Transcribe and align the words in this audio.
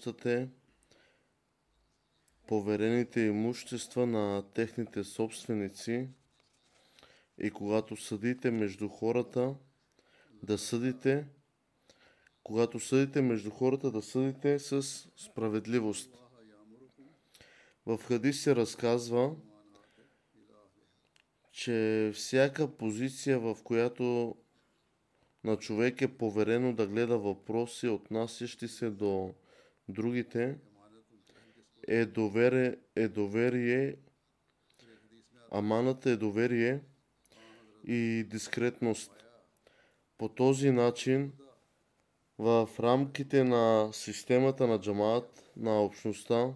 повелява 0.00 0.40
да 0.40 0.40
връщате 0.42 0.48
поверените 2.46 3.20
имущества 3.20 4.06
на 4.06 4.42
техните 4.54 5.04
собственици 5.04 6.08
и 7.38 7.50
когато 7.50 7.96
съдите 7.96 8.50
между 8.50 8.88
хората, 8.88 9.54
да 10.42 10.58
съдите, 10.58 11.26
когато 12.42 12.80
съдите 12.80 13.22
между 13.22 13.50
хората, 13.50 13.90
да 13.90 14.02
съдите 14.02 14.58
с 14.58 14.82
справедливост. 15.16 16.18
В 17.86 17.98
хадис 17.98 18.42
се 18.42 18.56
разказва, 18.56 19.36
че 21.52 22.10
всяка 22.14 22.76
позиция, 22.76 23.38
в 23.38 23.58
която 23.64 24.36
на 25.44 25.56
човек 25.56 26.02
е 26.02 26.16
поверено 26.16 26.72
да 26.72 26.86
гледа 26.86 27.18
въпроси, 27.18 27.88
отнасящи 27.88 28.68
се 28.68 28.90
до 28.90 29.34
другите, 29.92 30.58
е 31.88 32.06
доверие, 32.06 32.76
е 32.96 33.08
доверие 33.08 33.96
аманата 35.52 36.10
е 36.10 36.16
доверие 36.16 36.80
и 37.86 38.24
дискретност. 38.30 39.12
По 40.18 40.28
този 40.28 40.70
начин, 40.70 41.32
в 42.38 42.68
рамките 42.80 43.44
на 43.44 43.90
системата 43.92 44.66
на 44.66 44.80
джамаат, 44.80 45.50
на 45.56 45.82
общността, 45.82 46.54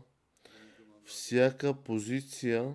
всяка 1.05 1.75
позиция 1.75 2.75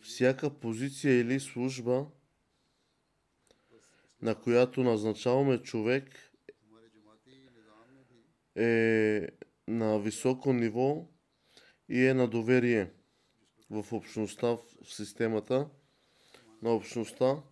всяка 0.00 0.50
позиция 0.50 1.20
или 1.20 1.40
служба, 1.40 2.06
на 4.22 4.34
която 4.34 4.82
назначаваме 4.82 5.62
човек, 5.62 6.27
е 8.58 9.28
на 9.68 9.98
високо 9.98 10.52
ниво 10.52 11.08
и 11.88 12.06
е 12.06 12.14
на 12.14 12.28
доверие 12.28 12.90
в 13.70 13.92
общността, 13.92 14.46
в 14.46 14.94
системата 14.94 15.68
на 16.62 16.74
общността. 16.74 17.42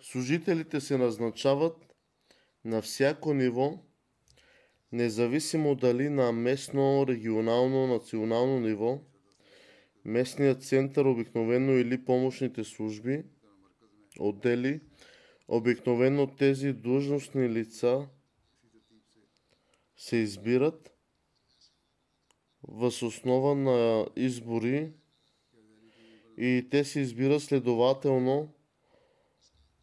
Служителите 0.00 0.80
се 0.80 0.98
назначават 0.98 1.94
на 2.64 2.82
всяко 2.82 3.34
ниво, 3.34 3.78
независимо 4.92 5.74
дали 5.74 6.08
на 6.08 6.32
местно, 6.32 7.06
регионално, 7.08 7.86
национално 7.86 8.60
ниво, 8.60 9.00
местният 10.08 10.62
център 10.62 11.04
обикновено 11.04 11.72
или 11.72 12.04
помощните 12.04 12.64
служби, 12.64 13.24
отдели, 14.20 14.80
обикновено 15.48 16.26
тези 16.36 16.72
длъжностни 16.72 17.48
лица 17.48 18.08
се 19.96 20.16
избират 20.16 20.92
въз 22.68 23.02
основа 23.02 23.54
на 23.54 24.06
избори 24.16 24.92
и 26.38 26.68
те 26.70 26.84
се 26.84 27.00
избират 27.00 27.42
следователно 27.42 28.54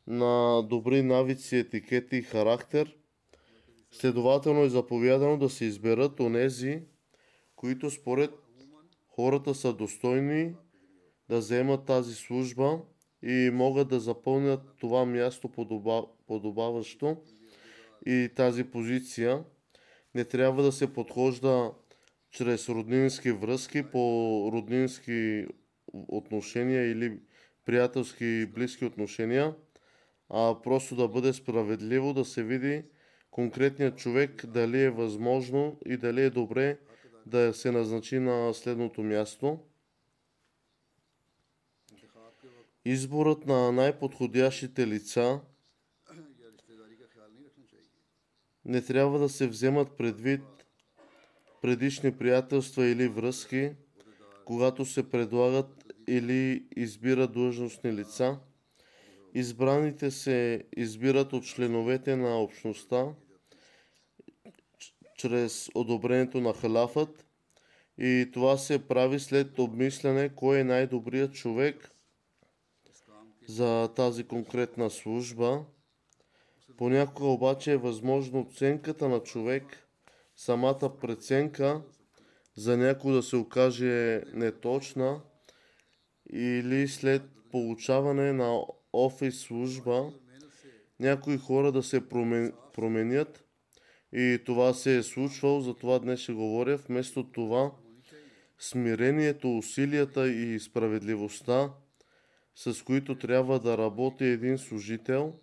на 0.07 0.63
добри 0.63 1.01
навици, 1.01 1.57
етикети 1.57 2.17
и 2.17 2.21
характер. 2.21 2.97
Следователно 3.91 4.63
е 4.63 4.69
заповядано 4.69 5.37
да 5.37 5.49
се 5.49 5.65
изберат 5.65 6.19
онези, 6.19 6.81
които 7.55 7.91
според 7.91 8.31
хората 9.15 9.55
са 9.55 9.73
достойни 9.73 10.55
да 11.29 11.37
вземат 11.37 11.85
тази 11.85 12.15
служба 12.15 12.79
и 13.23 13.49
могат 13.53 13.87
да 13.87 13.99
запълнят 13.99 14.61
това 14.79 15.05
място 15.05 15.49
подобаващо 16.27 17.17
и 18.05 18.29
тази 18.35 18.63
позиция. 18.63 19.43
Не 20.15 20.25
трябва 20.25 20.63
да 20.63 20.71
се 20.71 20.93
подхожда 20.93 21.71
чрез 22.31 22.69
роднински 22.69 23.31
връзки, 23.31 23.83
по 23.83 24.49
роднински 24.53 25.45
отношения 25.93 26.91
или 26.91 27.19
приятелски 27.65 28.25
и 28.25 28.45
близки 28.45 28.85
отношения 28.85 29.55
а 30.29 30.55
просто 30.63 30.95
да 30.95 31.07
бъде 31.07 31.33
справедливо, 31.33 32.13
да 32.13 32.25
се 32.25 32.43
види 32.43 32.83
конкретният 33.31 33.97
човек 33.97 34.45
дали 34.45 34.81
е 34.81 34.89
възможно 34.89 35.79
и 35.85 35.97
дали 35.97 36.21
е 36.21 36.29
добре 36.29 36.77
да 37.25 37.53
се 37.53 37.71
назначи 37.71 38.19
на 38.19 38.53
следното 38.53 39.03
място. 39.03 39.59
Изборът 42.85 43.45
на 43.45 43.71
най-подходящите 43.71 44.87
лица 44.87 45.41
не 48.65 48.81
трябва 48.81 49.19
да 49.19 49.29
се 49.29 49.47
вземат 49.47 49.97
предвид 49.97 50.41
предишни 51.61 52.17
приятелства 52.17 52.85
или 52.85 53.07
връзки, 53.07 53.71
когато 54.45 54.85
се 54.85 55.09
предлагат 55.09 55.93
или 56.07 56.65
избират 56.75 57.31
длъжностни 57.31 57.93
лица. 57.93 58.39
Избраните 59.33 60.11
се 60.11 60.63
избират 60.77 61.33
от 61.33 61.45
членовете 61.45 62.15
на 62.15 62.41
общността 62.41 63.05
чрез 65.17 65.69
одобрението 65.75 66.41
на 66.41 66.53
халафът 66.53 67.25
и 67.97 68.29
това 68.33 68.57
се 68.57 68.87
прави 68.87 69.19
след 69.19 69.59
обмисляне 69.59 70.29
кой 70.35 70.59
е 70.59 70.63
най-добрият 70.63 71.33
човек 71.33 71.91
за 73.47 73.89
тази 73.95 74.23
конкретна 74.23 74.89
служба. 74.89 75.65
Понякога 76.77 77.27
обаче 77.27 77.71
е 77.71 77.77
възможно 77.77 78.39
оценката 78.39 79.09
на 79.09 79.19
човек, 79.19 79.63
самата 80.35 80.91
преценка 81.01 81.81
за 82.55 82.77
някой 82.77 83.13
да 83.13 83.23
се 83.23 83.35
окаже 83.35 84.23
неточна 84.33 85.21
или 86.33 86.87
след 86.87 87.21
получаване 87.51 88.33
на 88.33 88.61
офис 88.93 89.39
служба 89.39 90.13
някои 90.99 91.37
хора 91.37 91.71
да 91.71 91.83
се 91.83 92.09
променят 92.73 93.44
и 94.17 94.39
това 94.45 94.73
се 94.73 94.97
е 94.97 95.03
случвало, 95.03 95.61
затова 95.61 95.99
днес 95.99 96.19
ще 96.19 96.33
говоря. 96.33 96.77
Вместо 96.77 97.31
това 97.31 97.71
смирението, 98.59 99.57
усилията 99.57 100.27
и 100.31 100.59
справедливостта, 100.59 101.73
с 102.55 102.83
които 102.83 103.17
трябва 103.17 103.59
да 103.59 103.77
работи 103.77 104.23
един 104.25 104.57
служител, 104.57 105.33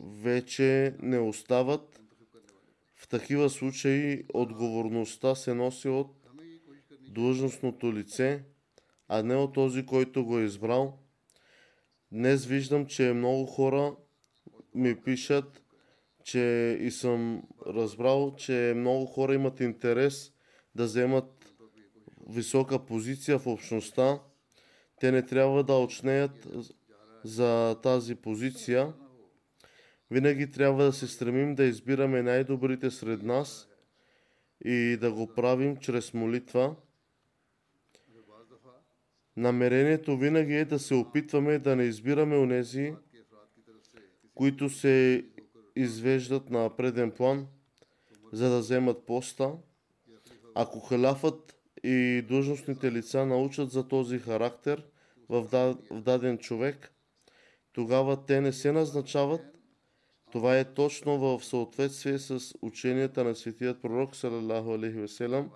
вече 0.00 0.96
не 1.02 1.18
остават. 1.18 2.00
В 2.96 3.08
такива 3.08 3.50
случаи 3.50 4.24
отговорността 4.34 5.34
се 5.34 5.54
носи 5.54 5.88
от 5.88 6.16
длъжностното 7.08 7.94
лице, 7.94 8.44
а 9.08 9.22
не 9.22 9.36
от 9.36 9.54
този, 9.54 9.86
който 9.86 10.24
го 10.24 10.38
е 10.38 10.44
избрал. 10.44 10.98
Днес 12.12 12.46
виждам, 12.46 12.86
че 12.86 13.12
много 13.12 13.46
хора 13.46 13.96
ми 14.74 15.02
пишат, 15.02 15.62
че 16.26 16.78
и 16.80 16.90
съм 16.90 17.42
разбрал, 17.66 18.34
че 18.36 18.72
много 18.76 19.06
хора 19.06 19.34
имат 19.34 19.60
интерес 19.60 20.32
да 20.74 20.84
вземат 20.84 21.54
висока 22.28 22.86
позиция 22.86 23.38
в 23.38 23.46
общността. 23.46 24.20
Те 25.00 25.12
не 25.12 25.26
трябва 25.26 25.64
да 25.64 25.74
очнеят 25.74 26.48
за 27.24 27.76
тази 27.82 28.14
позиция. 28.14 28.92
Винаги 30.10 30.50
трябва 30.50 30.84
да 30.84 30.92
се 30.92 31.06
стремим 31.06 31.54
да 31.54 31.64
избираме 31.64 32.22
най-добрите 32.22 32.90
сред 32.90 33.22
нас 33.22 33.68
и 34.64 34.96
да 35.00 35.12
го 35.12 35.34
правим 35.34 35.76
чрез 35.76 36.14
молитва. 36.14 36.76
Намерението 39.36 40.16
винаги 40.16 40.54
е 40.54 40.64
да 40.64 40.78
се 40.78 40.94
опитваме 40.94 41.58
да 41.58 41.76
не 41.76 41.82
избираме 41.82 42.36
онези, 42.36 42.94
които 44.34 44.70
се 44.70 45.24
извеждат 45.76 46.50
на 46.50 46.76
преден 46.76 47.10
план, 47.10 47.46
за 48.32 48.50
да 48.50 48.58
вземат 48.58 49.06
поста. 49.06 49.52
Ако 50.54 50.80
халафът 50.80 51.56
и 51.84 52.24
длъжностните 52.28 52.92
лица 52.92 53.26
научат 53.26 53.70
за 53.70 53.88
този 53.88 54.18
характер 54.18 54.86
в 55.28 55.76
даден 55.92 56.38
човек, 56.38 56.92
тогава 57.72 58.26
те 58.26 58.40
не 58.40 58.52
се 58.52 58.72
назначават. 58.72 59.40
Това 60.32 60.58
е 60.58 60.74
точно 60.74 61.18
в 61.18 61.44
съответствие 61.44 62.18
с 62.18 62.54
ученията 62.62 63.24
на 63.24 63.34
светият 63.34 63.82
пророк, 63.82 64.16
салалаху 64.16 64.72
алейхи 64.72 64.98
веселам. 64.98 65.50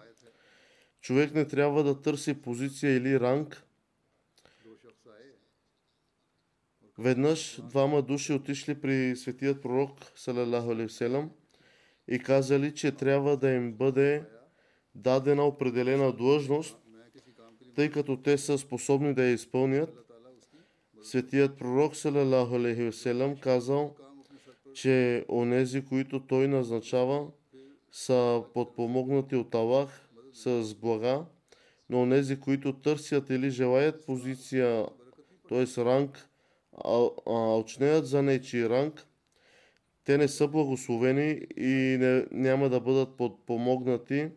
Човек 1.01 1.35
не 1.35 1.45
трябва 1.45 1.85
да 1.85 2.03
търси 2.03 2.43
позиция 2.43 2.97
или 2.97 3.21
ранг, 3.21 3.63
Веднъж 7.01 7.61
двама 7.63 8.03
души 8.03 8.33
отишли 8.33 8.81
при 8.81 9.17
светият 9.17 9.63
пророк, 9.63 9.91
салалаху 10.17 10.75
и 12.09 12.19
казали, 12.19 12.75
че 12.75 12.93
трябва 12.93 13.37
да 13.37 13.51
им 13.51 13.73
бъде 13.73 14.25
дадена 14.95 15.45
определена 15.45 16.13
длъжност, 16.13 16.77
тъй 17.75 17.91
като 17.91 18.17
те 18.17 18.39
са 18.39 18.59
способни 18.59 19.15
да 19.15 19.23
я 19.23 19.33
изпълнят. 19.33 19.91
Светият 21.03 21.59
пророк, 21.59 21.97
салалаху 21.97 22.55
алейхиселам, 22.55 23.37
казал, 23.37 23.95
че 24.75 25.25
онези, 25.29 25.85
които 25.85 26.21
той 26.21 26.49
назначава, 26.49 27.27
са 27.93 28.43
подпомогнати 28.55 29.37
от 29.37 29.55
Аллах 29.55 30.09
с 30.33 30.75
блага, 30.75 31.25
но 31.91 32.03
онези, 32.03 32.41
които 32.41 32.73
търсят 32.73 33.31
или 33.31 33.51
желаят 33.51 34.07
позиция, 34.07 34.87
т.е. 35.49 35.85
ранг, 35.85 36.30
очнеят 37.27 38.07
за 38.07 38.23
нечи 38.23 38.69
ранг, 38.69 39.07
те 40.05 40.19
не 40.19 40.29
са 40.29 40.49
благословени 40.49 41.47
и 41.57 41.97
не, 42.01 42.27
няма 42.31 42.69
да 42.69 42.81
бъдат 42.81 43.17
подпомогнати. 43.17 44.31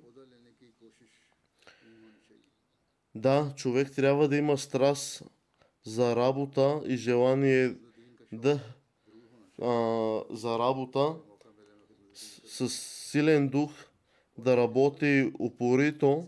Да, 3.16 3.54
човек 3.56 3.92
трябва 3.96 4.28
да 4.28 4.38
има 4.38 4.58
страст 4.58 5.24
за 5.84 6.16
работа 6.16 6.82
и 6.86 6.98
желание 6.98 7.76
да 8.32 8.60
а, 9.62 10.22
за 10.30 10.60
работа 10.60 11.16
с, 12.14 12.70
с 12.70 12.74
силен 13.12 13.50
дух 13.50 13.72
да 14.38 14.58
работи 14.58 15.32
упорито 15.40 16.28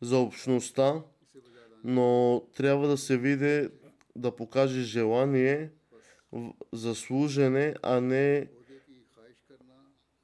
за 0.00 0.18
общността, 0.18 1.02
но 1.84 2.40
трябва 2.56 2.88
да 2.88 2.98
се 2.98 3.16
види 3.16 3.68
да 4.20 4.36
покаже 4.36 4.80
желание 4.80 5.70
за 6.72 6.94
служене, 6.94 7.74
а 7.82 8.00
не 8.00 8.46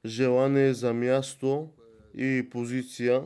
желание 0.05 0.73
за 0.73 0.93
място 0.93 1.69
и 2.13 2.47
позиция. 2.51 3.23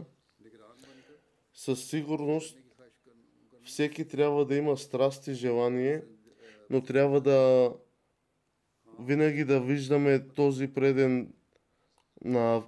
Със 1.53 1.89
сигурност 1.89 2.57
всеки 3.63 4.07
трябва 4.07 4.45
да 4.45 4.55
има 4.55 4.77
страст 4.77 5.27
и 5.27 5.33
желание, 5.33 6.03
но 6.69 6.83
трябва 6.83 7.21
да 7.21 7.71
винаги 8.99 9.45
да 9.45 9.61
виждаме 9.61 10.27
този 10.27 10.67
преден 10.67 11.33
на 12.23 12.63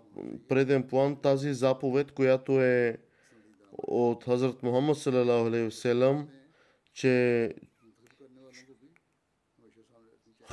преден 0.48 0.88
план 0.88 1.22
тази 1.22 1.54
заповед, 1.54 2.12
която 2.12 2.62
е 2.62 2.98
от 3.78 4.24
Хазрат 4.24 4.64
Мухаммад 4.64 4.98
че 6.94 7.54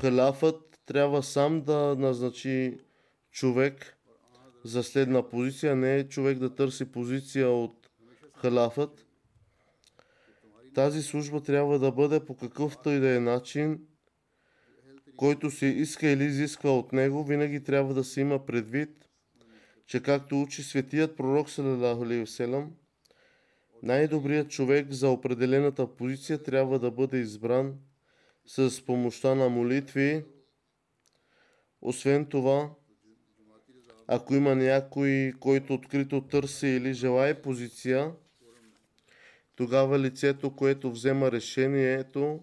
халафът 0.01 0.81
трябва 0.87 1.23
сам 1.23 1.63
да 1.63 1.97
назначи 1.99 2.79
човек 3.31 3.97
за 4.65 4.83
следна 4.83 5.29
позиция, 5.29 5.77
не 5.77 5.97
е 5.97 6.09
човек 6.09 6.39
да 6.39 6.55
търси 6.55 6.93
позиция 6.93 7.51
от 7.51 7.91
халафът. 8.35 9.07
Тази 10.75 11.03
служба 11.03 11.43
трябва 11.43 11.79
да 11.79 11.93
бъде 11.93 12.25
по 12.25 12.37
какъвто 12.37 12.91
и 12.91 13.01
да 13.01 13.17
е 13.17 13.21
начин, 13.21 13.81
който 15.17 15.51
се 15.51 15.67
иска 15.67 16.09
или 16.09 16.25
изисква 16.25 16.79
от 16.79 16.93
него, 16.93 17.25
винаги 17.25 17.65
трябва 17.65 17.95
да 17.95 18.05
се 18.05 18.21
има 18.21 18.47
предвид, 18.47 19.09
че 19.87 20.03
както 20.03 20.43
учи 20.43 20.63
светият 20.63 21.17
пророк 21.17 21.51
салалаху 21.51 22.05
най-добрият 23.83 24.51
човек 24.51 24.93
за 24.93 25.09
определената 25.09 25.97
позиция 25.97 26.43
трябва 26.43 26.79
да 26.79 26.91
бъде 26.91 27.19
избран 27.19 27.75
с 28.51 28.85
помощта 28.87 29.35
на 29.35 29.49
молитви. 29.49 30.25
Освен 31.83 32.27
това, 32.27 32.71
ако 34.07 34.35
има 34.35 34.55
някой, 34.55 35.33
който 35.41 35.75
открито 35.75 36.21
търси 36.21 36.67
или 36.67 36.95
желая 36.95 37.43
позиция, 37.43 38.13
тогава 39.57 39.99
лицето, 39.99 40.57
което 40.57 40.91
взема 40.91 41.33
решението, 41.33 42.41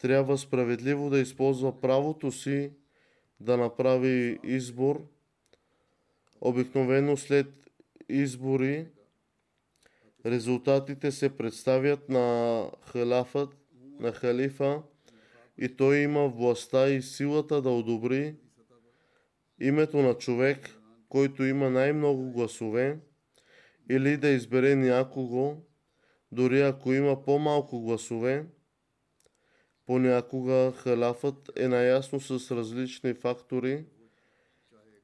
трябва 0.00 0.38
справедливо 0.38 1.10
да 1.10 1.18
използва 1.18 1.80
правото 1.80 2.32
си 2.32 2.72
да 3.40 3.56
направи 3.56 4.38
избор. 4.44 5.06
Обикновено 6.40 7.16
след 7.16 7.70
избори 8.08 8.86
резултатите 10.26 11.10
се 11.10 11.36
представят 11.36 12.08
на 12.08 12.70
халафът, 12.86 13.56
на 14.00 14.12
халифа 14.12 14.82
и 15.58 15.76
той 15.76 15.96
има 15.96 16.28
властта 16.28 16.88
и 16.88 17.02
силата 17.02 17.62
да 17.62 17.70
одобри 17.70 18.36
името 19.60 19.96
на 19.96 20.14
човек, 20.14 20.70
който 21.08 21.44
има 21.44 21.70
най-много 21.70 22.30
гласове, 22.30 22.98
или 23.90 24.16
да 24.16 24.28
избере 24.28 24.76
някого, 24.76 25.56
дори 26.32 26.60
ако 26.60 26.92
има 26.92 27.24
по-малко 27.24 27.80
гласове. 27.80 28.46
Понякога 29.86 30.72
халафът 30.76 31.50
е 31.56 31.68
наясно 31.68 32.20
с 32.20 32.56
различни 32.56 33.14
фактори, 33.14 33.84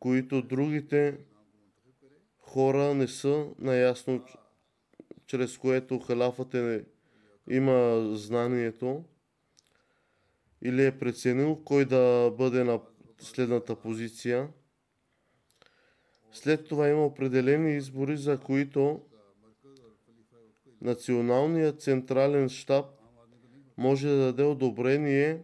които 0.01 0.43
другите 0.43 1.19
хора 2.39 2.95
не 2.95 3.09
са 3.09 3.47
наясно, 3.59 4.25
чрез 5.27 5.59
което 5.59 5.99
халафът 5.99 6.55
е, 6.55 6.85
има 7.51 8.09
знанието 8.17 9.05
или 10.63 10.87
е 10.87 10.99
преценил 10.99 11.63
кой 11.65 11.85
да 11.85 12.33
бъде 12.39 12.65
на 12.65 12.81
следната 13.19 13.77
позиция. 13.77 14.49
След 16.33 16.69
това 16.69 16.89
има 16.89 17.07
определени 17.07 17.77
избори, 17.77 18.17
за 18.17 18.39
които 18.39 19.01
Националният 20.83 21.83
централен 21.83 22.49
штаб 22.49 22.87
може 23.77 24.09
да 24.09 24.17
даде 24.17 24.43
одобрение 24.43 25.43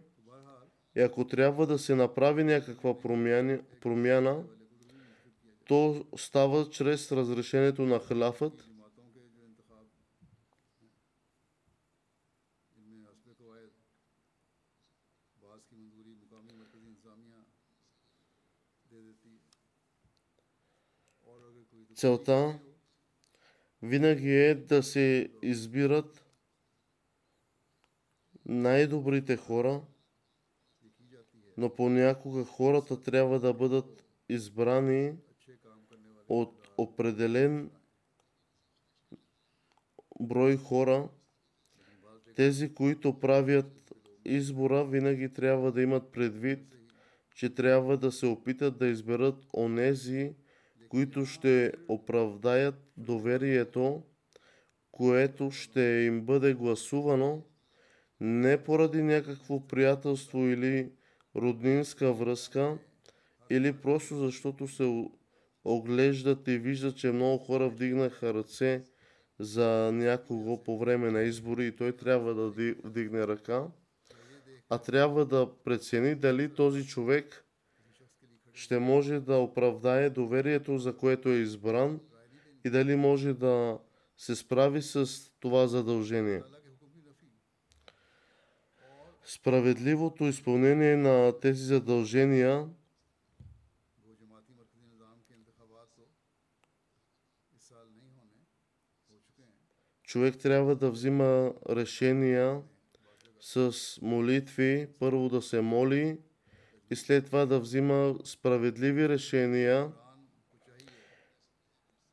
и 0.95 1.01
ако 1.01 1.27
трябва 1.27 1.67
да 1.67 1.79
се 1.79 1.95
направи 1.95 2.43
някаква 2.43 2.99
промяна, 2.99 3.59
промяна 3.81 4.43
то 5.67 6.05
става 6.17 6.69
чрез 6.69 7.11
разрешението 7.11 7.81
на 7.81 7.99
халафът 7.99 8.66
Целта 21.97 22.59
винаги 23.81 24.31
е 24.31 24.55
да 24.55 24.83
се 24.83 25.29
избират 25.41 26.25
най-добрите 28.45 29.37
хора 29.37 29.81
но 31.57 31.75
понякога 31.75 32.45
хората 32.45 33.01
трябва 33.01 33.39
да 33.39 33.53
бъдат 33.53 34.05
избрани 34.29 35.13
от 36.27 36.69
определен 36.77 37.71
брой 40.19 40.57
хора. 40.57 41.09
Тези, 42.35 42.73
които 42.73 43.19
правят 43.19 43.93
избора, 44.25 44.85
винаги 44.85 45.33
трябва 45.33 45.71
да 45.71 45.81
имат 45.81 46.11
предвид, 46.11 46.75
че 47.35 47.55
трябва 47.55 47.97
да 47.97 48.11
се 48.11 48.25
опитат 48.25 48.77
да 48.77 48.87
изберат 48.87 49.45
онези, 49.53 50.35
които 50.89 51.25
ще 51.25 51.71
оправдаят 51.87 52.75
доверието, 52.97 54.03
което 54.91 55.51
ще 55.51 55.81
им 55.81 56.21
бъде 56.21 56.53
гласувано 56.53 57.43
не 58.19 58.63
поради 58.63 59.03
някакво 59.03 59.67
приятелство 59.67 60.47
или 60.47 60.91
роднинска 61.35 62.13
връзка, 62.13 62.77
или 63.49 63.73
просто 63.73 64.15
защото 64.15 64.67
се 64.67 65.09
оглеждат 65.63 66.47
и 66.47 66.57
виждат, 66.57 66.97
че 66.97 67.11
много 67.11 67.37
хора 67.37 67.69
вдигнаха 67.69 68.33
ръце 68.33 68.83
за 69.39 69.91
някого 69.93 70.63
по 70.63 70.79
време 70.79 71.11
на 71.11 71.21
избори 71.21 71.67
и 71.67 71.75
той 71.75 71.91
трябва 71.91 72.33
да 72.33 72.73
вдигне 72.83 73.27
ръка, 73.27 73.67
а 74.69 74.77
трябва 74.77 75.25
да 75.25 75.49
прецени 75.63 76.15
дали 76.15 76.53
този 76.53 76.87
човек 76.87 77.46
ще 78.57 78.79
може 78.79 79.19
да 79.19 79.37
оправдае 79.37 80.09
доверието, 80.09 80.77
за 80.77 80.97
което 80.97 81.29
е 81.29 81.35
избран 81.35 81.99
и 82.65 82.69
дали 82.69 82.95
може 82.95 83.33
да 83.33 83.79
се 84.17 84.35
справи 84.35 84.81
с 84.81 85.07
това 85.39 85.67
задължение. 85.67 86.41
Справедливото 89.23 90.23
изпълнение 90.23 90.97
на 90.97 91.39
тези 91.39 91.63
задължения 91.63 92.67
човек 100.03 100.37
трябва 100.37 100.75
да 100.75 100.91
взима 100.91 101.53
решения 101.69 102.61
с 103.39 103.73
молитви, 104.01 104.87
първо 104.99 105.29
да 105.29 105.41
се 105.41 105.61
моли 105.61 106.19
и 106.91 106.95
след 106.95 107.25
това 107.25 107.45
да 107.45 107.59
взима 107.59 108.15
справедливи 108.23 109.09
решения 109.09 109.91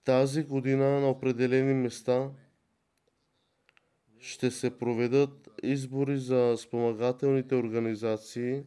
тази 0.05 0.43
година 0.43 1.01
на 1.01 1.11
определени 1.11 1.75
места 1.75 2.31
ще 4.19 4.51
се 4.51 4.79
проведат 4.79 5.51
избори 5.63 6.19
за 6.19 6.57
спомагателните 6.59 7.55
организации. 7.55 8.63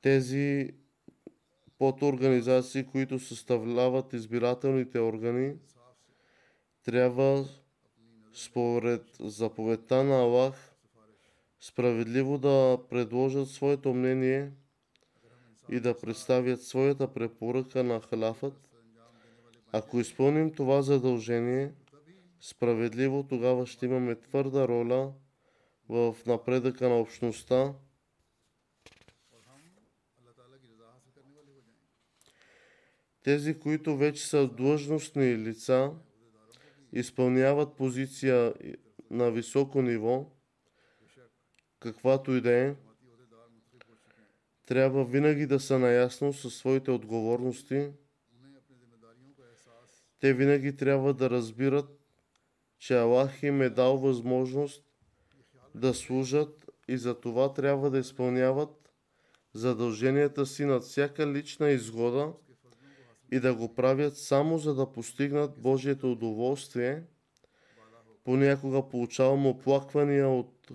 Тези 0.00 0.74
подорганизации, 1.78 2.86
които 2.86 3.18
съставляват 3.18 4.12
избирателните 4.12 5.00
органи, 5.00 5.56
трябва 6.84 7.44
според 8.34 9.02
заповедта 9.20 10.04
на 10.04 10.14
Аллах 10.14 10.65
справедливо 11.60 12.38
да 12.38 12.78
предложат 12.90 13.48
своето 13.48 13.94
мнение 13.94 14.52
и 15.68 15.80
да 15.80 15.98
представят 15.98 16.62
своята 16.62 17.12
препоръка 17.12 17.82
на 17.82 18.00
халафът. 18.00 18.68
Ако 19.72 20.00
изпълним 20.00 20.52
това 20.52 20.82
задължение, 20.82 21.72
справедливо, 22.40 23.26
тогава 23.28 23.66
ще 23.66 23.86
имаме 23.86 24.14
твърда 24.14 24.68
роля 24.68 25.12
в 25.88 26.16
напредъка 26.26 26.88
на 26.88 27.00
общността. 27.00 27.74
Тези, 33.22 33.58
които 33.58 33.96
вече 33.96 34.26
са 34.26 34.48
длъжностни 34.48 35.38
лица, 35.38 35.92
изпълняват 36.92 37.76
позиция 37.76 38.54
на 39.10 39.30
високо 39.30 39.82
ниво, 39.82 40.30
каквато 41.80 42.36
и 42.36 42.40
да 42.40 42.52
е, 42.52 42.74
трябва 44.66 45.04
винаги 45.04 45.46
да 45.46 45.60
са 45.60 45.78
наясно 45.78 46.32
със 46.32 46.54
своите 46.54 46.90
отговорности. 46.90 47.90
Те 50.20 50.34
винаги 50.34 50.76
трябва 50.76 51.14
да 51.14 51.30
разбират, 51.30 52.00
че 52.78 52.98
Аллах 52.98 53.42
им 53.42 53.62
е 53.62 53.70
дал 53.70 53.98
възможност 53.98 54.84
да 55.74 55.94
служат 55.94 56.70
и 56.88 56.96
за 56.96 57.20
това 57.20 57.54
трябва 57.54 57.90
да 57.90 57.98
изпълняват 57.98 58.92
задълженията 59.54 60.46
си 60.46 60.64
над 60.64 60.82
всяка 60.82 61.32
лична 61.32 61.70
изгода 61.70 62.32
и 63.32 63.40
да 63.40 63.54
го 63.54 63.74
правят 63.74 64.16
само 64.16 64.58
за 64.58 64.74
да 64.74 64.92
постигнат 64.92 65.58
Божието 65.58 66.12
удоволствие. 66.12 67.02
Понякога 68.24 68.88
получавам 68.88 69.46
оплаквания 69.46 70.28
от, 70.28 70.70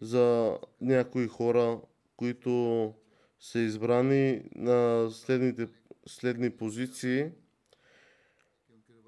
за 0.00 0.58
някои 0.80 1.28
хора, 1.28 1.80
които 2.16 2.94
са 3.40 3.58
избрани 3.58 4.42
на 4.54 5.08
следните, 5.10 5.68
следни 6.06 6.50
позиции. 6.50 7.30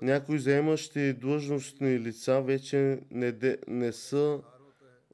Някои 0.02 0.38
заемащи 0.38 1.12
длъжностни 1.12 2.00
лица 2.00 2.42
вече 2.42 3.00
не, 3.10 3.32
де, 3.32 3.58
не 3.68 3.92
са 3.92 4.40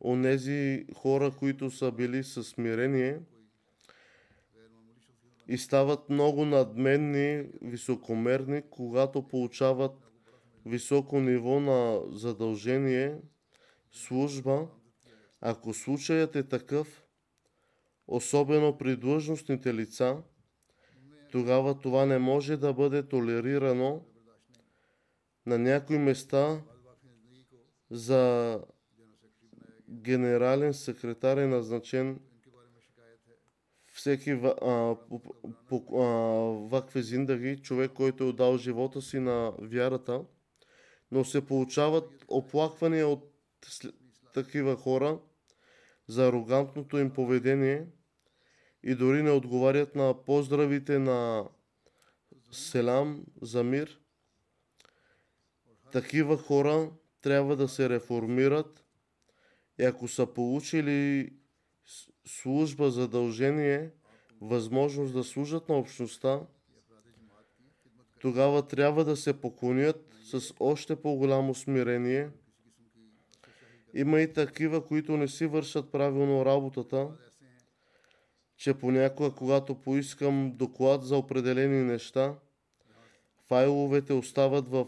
онези 0.00 0.86
хора, 0.94 1.30
които 1.38 1.70
са 1.70 1.92
били 1.92 2.24
със 2.24 2.48
смирение 2.48 3.20
и 5.48 5.58
стават 5.58 6.10
много 6.10 6.44
надменни, 6.44 7.44
високомерни, 7.62 8.62
когато 8.70 9.28
получават 9.28 9.92
високо 10.66 11.20
ниво 11.20 11.60
на 11.60 12.00
задължение, 12.08 13.16
служба. 13.92 14.66
Ако 15.40 15.74
случаят 15.74 16.36
е 16.36 16.48
такъв, 16.48 17.02
особено 18.06 18.78
при 18.78 18.96
длъжностните 18.96 19.74
лица, 19.74 20.22
тогава 21.32 21.80
това 21.80 22.06
не 22.06 22.18
може 22.18 22.56
да 22.56 22.72
бъде 22.72 23.08
толерирано 23.08 24.04
на 25.46 25.58
някои 25.58 25.98
места 25.98 26.62
за 27.90 28.60
генерален 29.90 30.74
секретар 30.74 31.36
е 31.36 31.46
назначен 31.46 32.20
всеки 33.92 34.34
вакве 36.70 37.02
зиндаги, 37.02 37.62
човек, 37.62 37.92
който 37.92 38.24
е 38.24 38.26
отдал 38.26 38.58
живота 38.58 39.02
си 39.02 39.18
на 39.18 39.52
вярата, 39.58 40.24
но 41.10 41.24
се 41.24 41.46
получават 41.46 42.24
оплаквания 42.28 43.08
от 43.08 43.32
такива 44.36 44.76
хора 44.76 45.18
за 46.08 46.28
арогантното 46.28 46.98
им 46.98 47.10
поведение 47.10 47.86
и 48.82 48.94
дори 48.94 49.22
не 49.22 49.30
отговарят 49.30 49.94
на 49.94 50.24
поздравите 50.24 50.98
на 50.98 51.48
селам 52.52 53.24
за 53.42 53.64
мир. 53.64 54.00
Такива 55.92 56.38
хора 56.38 56.90
трябва 57.20 57.56
да 57.56 57.68
се 57.68 57.88
реформират 57.88 58.84
и 59.78 59.84
ако 59.84 60.08
са 60.08 60.26
получили 60.26 61.32
служба, 62.26 62.90
задължение, 62.90 63.90
възможност 64.40 65.12
да 65.12 65.24
служат 65.24 65.68
на 65.68 65.74
общността, 65.78 66.40
тогава 68.20 68.66
трябва 68.68 69.04
да 69.04 69.16
се 69.16 69.40
поклонят 69.40 70.14
с 70.24 70.54
още 70.60 70.96
по-голямо 70.96 71.54
смирение. 71.54 72.30
Има 73.98 74.20
и 74.20 74.32
такива, 74.32 74.86
които 74.86 75.16
не 75.16 75.28
си 75.28 75.46
вършат 75.46 75.92
правилно 75.92 76.44
работата, 76.44 77.08
че 78.56 78.74
понякога, 78.74 79.30
когато 79.30 79.74
поискам 79.74 80.52
доклад 80.56 81.04
за 81.04 81.16
определени 81.16 81.84
неща, 81.84 82.34
файловете 83.48 84.12
остават 84.12 84.68
в 84.68 84.86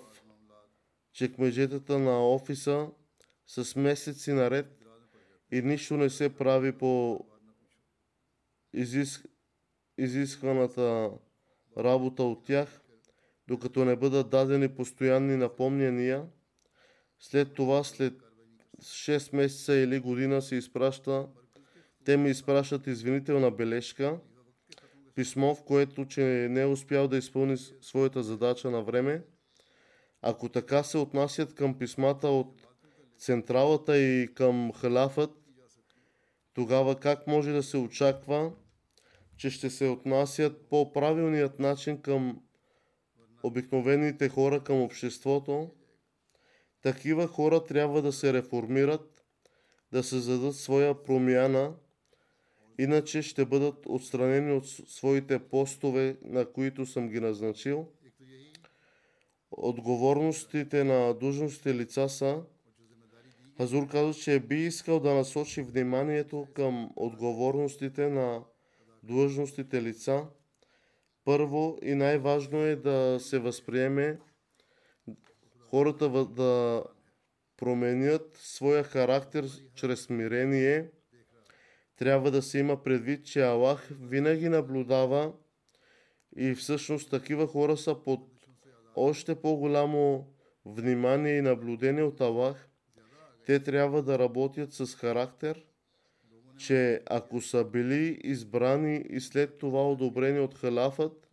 чекмежетата 1.12 1.98
на 1.98 2.28
офиса 2.28 2.88
с 3.46 3.76
месеци 3.76 4.32
наред 4.32 4.66
и 5.52 5.62
нищо 5.62 5.96
не 5.96 6.10
се 6.10 6.36
прави 6.36 6.78
по 6.78 7.20
изиск... 8.72 9.26
изискваната 9.98 11.10
работа 11.78 12.22
от 12.22 12.44
тях, 12.44 12.80
докато 13.46 13.84
не 13.84 13.96
бъдат 13.96 14.30
дадени 14.30 14.68
постоянни 14.74 15.36
напомняния. 15.36 16.26
След 17.18 17.54
това, 17.54 17.84
след 17.84 18.27
6 18.82 19.36
месеца 19.36 19.74
или 19.74 19.98
година 19.98 20.42
се 20.42 20.56
изпраща, 20.56 21.28
те 22.04 22.16
ми 22.16 22.30
изпращат 22.30 22.86
извинителна 22.86 23.50
бележка, 23.50 24.18
писмо, 25.14 25.54
в 25.54 25.64
което, 25.64 26.06
че 26.06 26.22
не 26.50 26.60
е 26.60 26.66
успял 26.66 27.08
да 27.08 27.16
изпълни 27.16 27.56
своята 27.80 28.22
задача 28.22 28.70
на 28.70 28.82
време. 28.82 29.22
Ако 30.22 30.48
така 30.48 30.82
се 30.82 30.98
отнасят 30.98 31.54
към 31.54 31.78
писмата 31.78 32.28
от 32.28 32.66
централата 33.18 33.98
и 33.98 34.34
към 34.34 34.72
халяфът, 34.72 35.30
тогава 36.54 37.00
как 37.00 37.26
може 37.26 37.52
да 37.52 37.62
се 37.62 37.76
очаква 37.76 38.52
че 39.38 39.50
ще 39.50 39.70
се 39.70 39.88
отнасят 39.88 40.68
по 40.70 40.92
правилният 40.92 41.58
начин 41.58 42.02
към 42.02 42.42
обикновените 43.42 44.28
хора, 44.28 44.64
към 44.64 44.82
обществото, 44.82 45.70
такива 46.82 47.26
хора 47.26 47.64
трябва 47.64 48.02
да 48.02 48.12
се 48.12 48.32
реформират, 48.32 49.24
да 49.92 50.02
създадат 50.02 50.56
своя 50.56 51.04
промяна, 51.04 51.74
иначе 52.78 53.22
ще 53.22 53.44
бъдат 53.44 53.86
отстранени 53.86 54.52
от 54.52 54.66
своите 54.68 55.38
постове, 55.38 56.16
на 56.24 56.52
които 56.52 56.86
съм 56.86 57.08
ги 57.08 57.20
назначил. 57.20 57.86
Отговорностите 59.50 60.84
на 60.84 61.14
длъжностите 61.14 61.74
лица 61.74 62.08
са 62.08 62.42
Хазур 63.58 63.88
казва, 63.88 64.14
че 64.14 64.40
би 64.40 64.56
искал 64.56 65.00
да 65.00 65.14
насочи 65.14 65.62
вниманието 65.62 66.46
към 66.54 66.90
отговорностите 66.96 68.08
на 68.08 68.42
длъжностите 69.02 69.82
лица. 69.82 70.24
Първо 71.24 71.78
и 71.82 71.94
най-важно 71.94 72.58
е 72.58 72.76
да 72.76 73.18
се 73.20 73.38
възприеме 73.38 74.18
хората 75.70 76.24
да 76.24 76.82
променят 77.56 78.36
своя 78.36 78.84
характер 78.84 79.44
чрез 79.74 80.00
смирение. 80.00 80.90
Трябва 81.96 82.30
да 82.30 82.42
се 82.42 82.58
има 82.58 82.82
предвид, 82.82 83.26
че 83.26 83.42
Аллах 83.42 83.88
винаги 84.00 84.48
наблюдава 84.48 85.32
и 86.36 86.54
всъщност 86.54 87.10
такива 87.10 87.46
хора 87.46 87.76
са 87.76 87.94
под 87.94 88.20
още 88.96 89.34
по-голямо 89.34 90.26
внимание 90.64 91.38
и 91.38 91.42
наблюдение 91.42 92.02
от 92.02 92.20
Аллах. 92.20 92.68
Те 93.46 93.62
трябва 93.62 94.02
да 94.02 94.18
работят 94.18 94.72
с 94.72 94.94
характер, 94.94 95.66
че 96.58 97.02
ако 97.06 97.40
са 97.40 97.64
били 97.64 98.20
избрани 98.24 99.04
и 99.10 99.20
след 99.20 99.58
това 99.58 99.88
одобрени 99.88 100.40
от 100.40 100.54
халафът, 100.54 101.27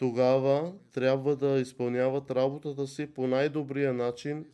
тогава 0.00 0.74
трябва 0.92 1.36
да 1.36 1.60
изпълняват 1.60 2.30
работата 2.30 2.86
си 2.86 3.14
по 3.14 3.26
най-добрия 3.26 3.92
начин 3.94 4.46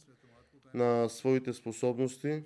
на 0.75 1.09
своите 1.09 1.53
способности. 1.53 2.43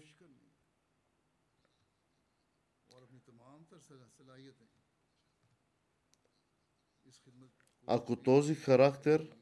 Ако 7.86 8.16
този 8.16 8.54
характер 8.54 9.36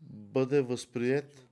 бъде 0.00 0.62
възприят, 0.62 1.48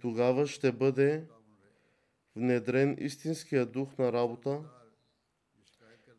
тогава 0.00 0.46
ще 0.46 0.72
бъде 0.72 1.37
внедрен 2.38 2.96
истинския 3.00 3.66
дух 3.66 3.98
на 3.98 4.12
работа 4.12 4.60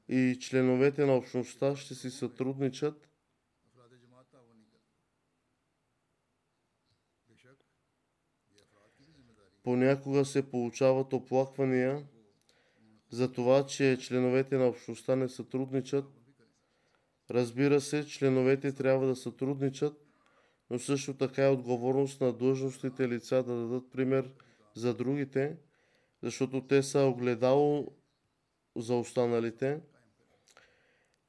и 0.07 0.37
членовете 0.41 1.05
на 1.05 1.15
общността 1.15 1.75
ще 1.75 1.95
си 1.95 2.09
сътрудничат 2.09 3.09
Понякога 9.63 10.25
се 10.25 10.49
получават 10.49 11.13
оплаквания 11.13 12.03
за 13.09 13.31
това, 13.31 13.65
че 13.65 13.97
членовете 14.01 14.57
на 14.57 14.67
общността 14.67 15.15
не 15.15 15.29
сътрудничат. 15.29 16.05
Разбира 17.31 17.81
се, 17.81 18.07
членовете 18.07 18.71
трябва 18.71 19.07
да 19.07 19.15
сътрудничат, 19.15 19.93
но 20.69 20.79
също 20.79 21.13
така 21.13 21.45
е 21.45 21.49
отговорност 21.49 22.21
на 22.21 22.33
длъжностните 22.33 23.09
лица 23.09 23.43
да 23.43 23.55
дадат 23.55 23.91
пример 23.91 24.31
за 24.75 24.93
другите, 24.93 25.57
защото 26.23 26.67
те 26.67 26.83
са 26.83 26.99
огледало 26.99 27.87
за 28.75 28.95
останалите. 28.95 29.79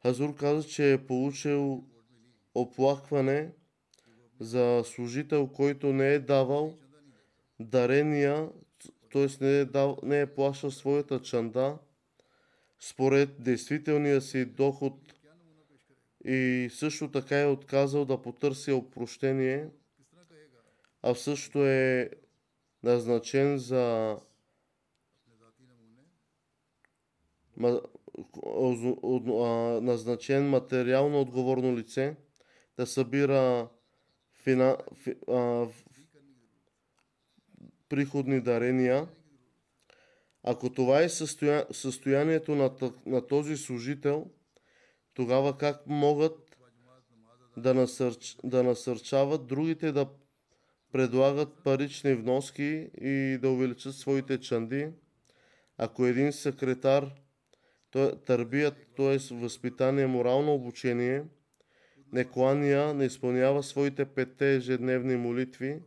Хазур 0.02 0.36
каза, 0.36 0.68
че 0.68 0.92
е 0.92 1.06
получил 1.06 1.84
оплакване 2.54 3.52
за 4.40 4.82
служител, 4.84 5.46
който 5.46 5.92
не 5.92 6.14
е 6.14 6.18
давал 6.18 6.78
дарения, 7.60 8.48
т.е. 9.12 9.26
Не, 9.40 9.60
е 9.60 9.66
не 10.02 10.20
е 10.20 10.34
плащал 10.34 10.70
своята 10.70 11.22
чанда 11.22 11.78
според 12.80 13.42
действителния 13.42 14.20
си 14.20 14.44
доход 14.44 14.94
и 16.24 16.68
също 16.72 17.10
така 17.10 17.40
е 17.40 17.46
отказал 17.46 18.04
да 18.04 18.22
потърси 18.22 18.72
опрощение, 18.72 19.68
а 21.02 21.14
също 21.14 21.66
е 21.66 22.10
назначен 22.82 23.58
за 23.58 24.16
назначен 29.82 30.48
материално 30.48 31.20
отговорно 31.20 31.76
лице 31.76 32.16
да 32.76 32.86
събира 32.86 33.68
фина, 34.42 34.76
фи, 34.94 35.14
а, 35.28 35.66
приходни 37.88 38.40
дарения. 38.40 39.08
Ако 40.42 40.72
това 40.72 41.02
е 41.02 41.08
състоя... 41.08 41.66
състоянието 41.72 42.54
на, 42.54 42.70
на 43.06 43.26
този 43.26 43.56
служител, 43.56 44.26
тогава 45.14 45.58
как 45.58 45.86
могат 45.86 46.58
да, 47.56 47.74
насърч... 47.74 48.36
да 48.44 48.62
насърчават 48.62 49.46
другите 49.46 49.92
да 49.92 50.08
предлагат 50.92 51.62
парични 51.64 52.14
вноски 52.14 52.90
и 53.00 53.38
да 53.42 53.50
увеличат 53.50 53.94
своите 53.94 54.40
чанди? 54.40 54.88
Ако 55.78 56.06
един 56.06 56.32
секретар 56.32 57.10
търбият, 58.26 58.74
т.е. 58.96 59.34
възпитание, 59.34 60.06
морално 60.06 60.54
обучение, 60.54 61.24
не 62.12 62.24
не 62.94 63.04
изпълнява 63.04 63.62
своите 63.62 64.04
петте 64.04 64.54
ежедневни 64.54 65.16
молитви, 65.16 65.82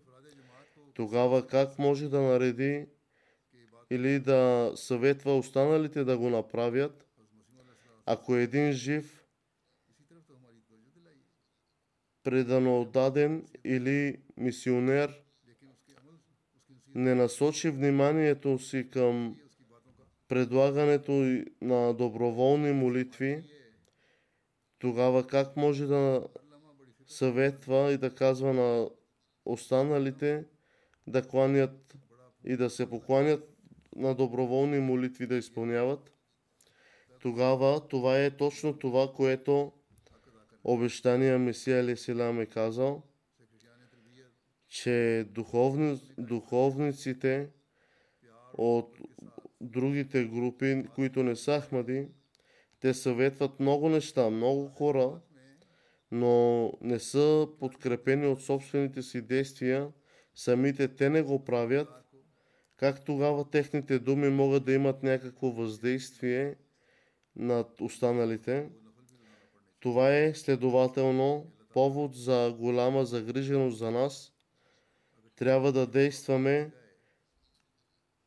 тогава 0.94 1.48
как 1.48 1.80
може 1.80 2.10
да 2.10 2.22
нареди 2.22 2.86
или 3.90 4.20
да 4.20 4.72
съветва 4.76 5.38
останалите 5.38 6.04
да 6.04 6.18
го 6.18 6.30
направят, 6.30 7.08
ако 8.06 8.36
един 8.36 8.72
жив, 8.72 9.24
предано 12.24 12.82
отдаден 12.82 13.48
или 13.64 14.18
мисионер 14.38 15.24
не 16.96 17.16
насочи 17.16 17.70
вниманието 17.70 18.60
си 18.60 18.90
към 18.90 19.38
предлагането 20.34 21.44
на 21.62 21.94
доброволни 21.94 22.72
молитви, 22.72 23.44
тогава 24.80 25.28
как 25.28 25.58
може 25.58 25.86
да 25.86 26.28
съветва 27.08 27.92
и 27.92 27.98
да 27.98 28.16
казва 28.16 28.54
на 28.54 28.90
останалите 29.46 30.46
да 31.08 31.28
кланят 31.28 31.98
и 32.46 32.58
да 32.58 32.70
се 32.70 32.90
покланят 32.90 33.50
на 33.96 34.16
доброволни 34.16 34.80
молитви 34.80 35.28
да 35.28 35.36
изпълняват, 35.36 36.12
тогава 37.22 37.88
това 37.88 38.20
е 38.20 38.32
точно 38.32 38.80
това, 38.80 39.14
което 39.16 39.72
обещания 40.64 41.40
Месия 41.40 41.84
Лесилам 41.84 42.40
е 42.40 42.46
казал, 42.46 43.04
че 44.68 45.26
духовни, 45.30 46.14
духовниците 46.18 47.50
от 48.54 48.98
другите 49.64 50.24
групи, 50.24 50.84
които 50.96 51.24
не 51.24 51.36
са 51.36 51.62
Ахмади, 51.62 52.08
те 52.80 52.94
съветват 52.94 53.60
много 53.60 53.90
неща, 53.90 54.30
много 54.30 54.68
хора, 54.68 55.20
но 56.12 56.72
не 56.82 57.00
са 57.00 57.48
подкрепени 57.60 58.28
от 58.28 58.42
собствените 58.42 59.02
си 59.02 59.22
действия, 59.22 59.88
самите 60.36 60.88
те 60.88 61.10
не 61.10 61.22
го 61.22 61.46
правят, 61.46 61.90
как 62.78 63.06
тогава 63.06 63.50
техните 63.50 64.00
думи 64.00 64.30
могат 64.30 64.66
да 64.66 64.74
имат 64.74 65.04
някакво 65.04 65.52
въздействие 65.52 66.56
над 67.36 67.82
останалите? 67.82 68.70
Това 69.80 70.18
е 70.18 70.34
следователно 70.34 71.52
повод 71.74 72.16
за 72.16 72.56
голяма 72.60 73.06
загриженост 73.06 73.78
за 73.78 73.92
нас. 73.92 74.34
Трябва 75.36 75.72
да 75.72 75.88
действаме 75.88 76.72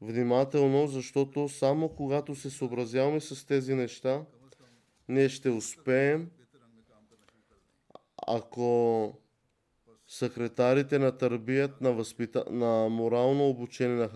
внимателно, 0.01 0.87
защото 0.87 1.49
само 1.49 1.89
когато 1.89 2.35
се 2.35 2.51
съобразяваме 2.51 3.21
с 3.21 3.47
тези 3.47 3.75
неща, 3.75 4.25
ние 5.09 5.29
ще 5.29 5.51
успеем. 5.51 6.31
Ако 8.27 9.19
секретарите 10.07 10.99
на 10.99 11.19
търбият 11.19 11.81
на, 11.81 11.93
възпита... 11.93 12.45
на 12.51 12.89
морално 12.89 13.49
обучение, 13.49 13.97
на 13.97 14.11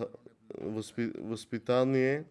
възпи... 0.60 1.12
възпитание 1.18 2.24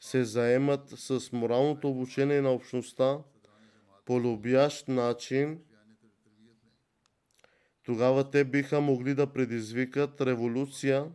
се 0.00 0.24
заемат 0.24 0.88
с 0.88 1.32
моралното 1.32 1.90
обучение 1.90 2.40
на 2.40 2.52
общността 2.52 3.18
по 4.04 4.20
любящ 4.20 4.88
начин, 4.88 5.60
тогава 7.82 8.30
те 8.30 8.44
биха 8.44 8.80
могли 8.80 9.14
да 9.14 9.26
предизвикат 9.26 10.20
революция. 10.20 11.06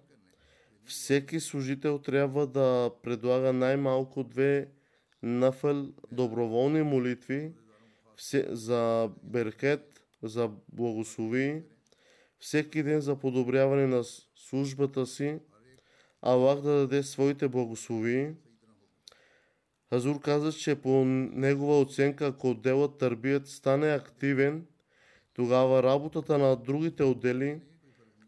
Всеки 0.86 1.40
служител 1.40 2.00
трябва 2.00 2.48
да 2.48 2.92
предлага 3.04 3.54
най-малко 3.54 4.24
две 4.24 4.68
нафъл 5.24 5.88
доброволни 6.12 6.84
молитви 6.84 7.52
за 8.50 9.10
беркет, 9.24 10.02
за 10.24 10.50
благослови, 10.74 11.64
всеки 12.40 12.84
ден 12.84 13.02
за 13.02 13.16
подобряване 13.16 13.88
на 13.88 14.04
службата 14.36 15.06
си, 15.06 15.40
Аллах 16.22 16.62
да 16.62 16.72
даде 16.72 17.04
своите 17.04 17.48
благослови. 17.48 18.34
Хазур 19.90 20.20
каза, 20.22 20.52
че 20.52 20.76
по 20.76 21.06
негова 21.06 21.80
оценка, 21.80 22.28
ако 22.28 22.50
отделът 22.50 22.98
търбият 22.98 23.48
стане 23.48 23.88
активен, 23.88 24.66
тогава 25.34 25.84
работата 25.84 26.38
на 26.38 26.56
другите 26.56 27.04
отдели 27.04 27.62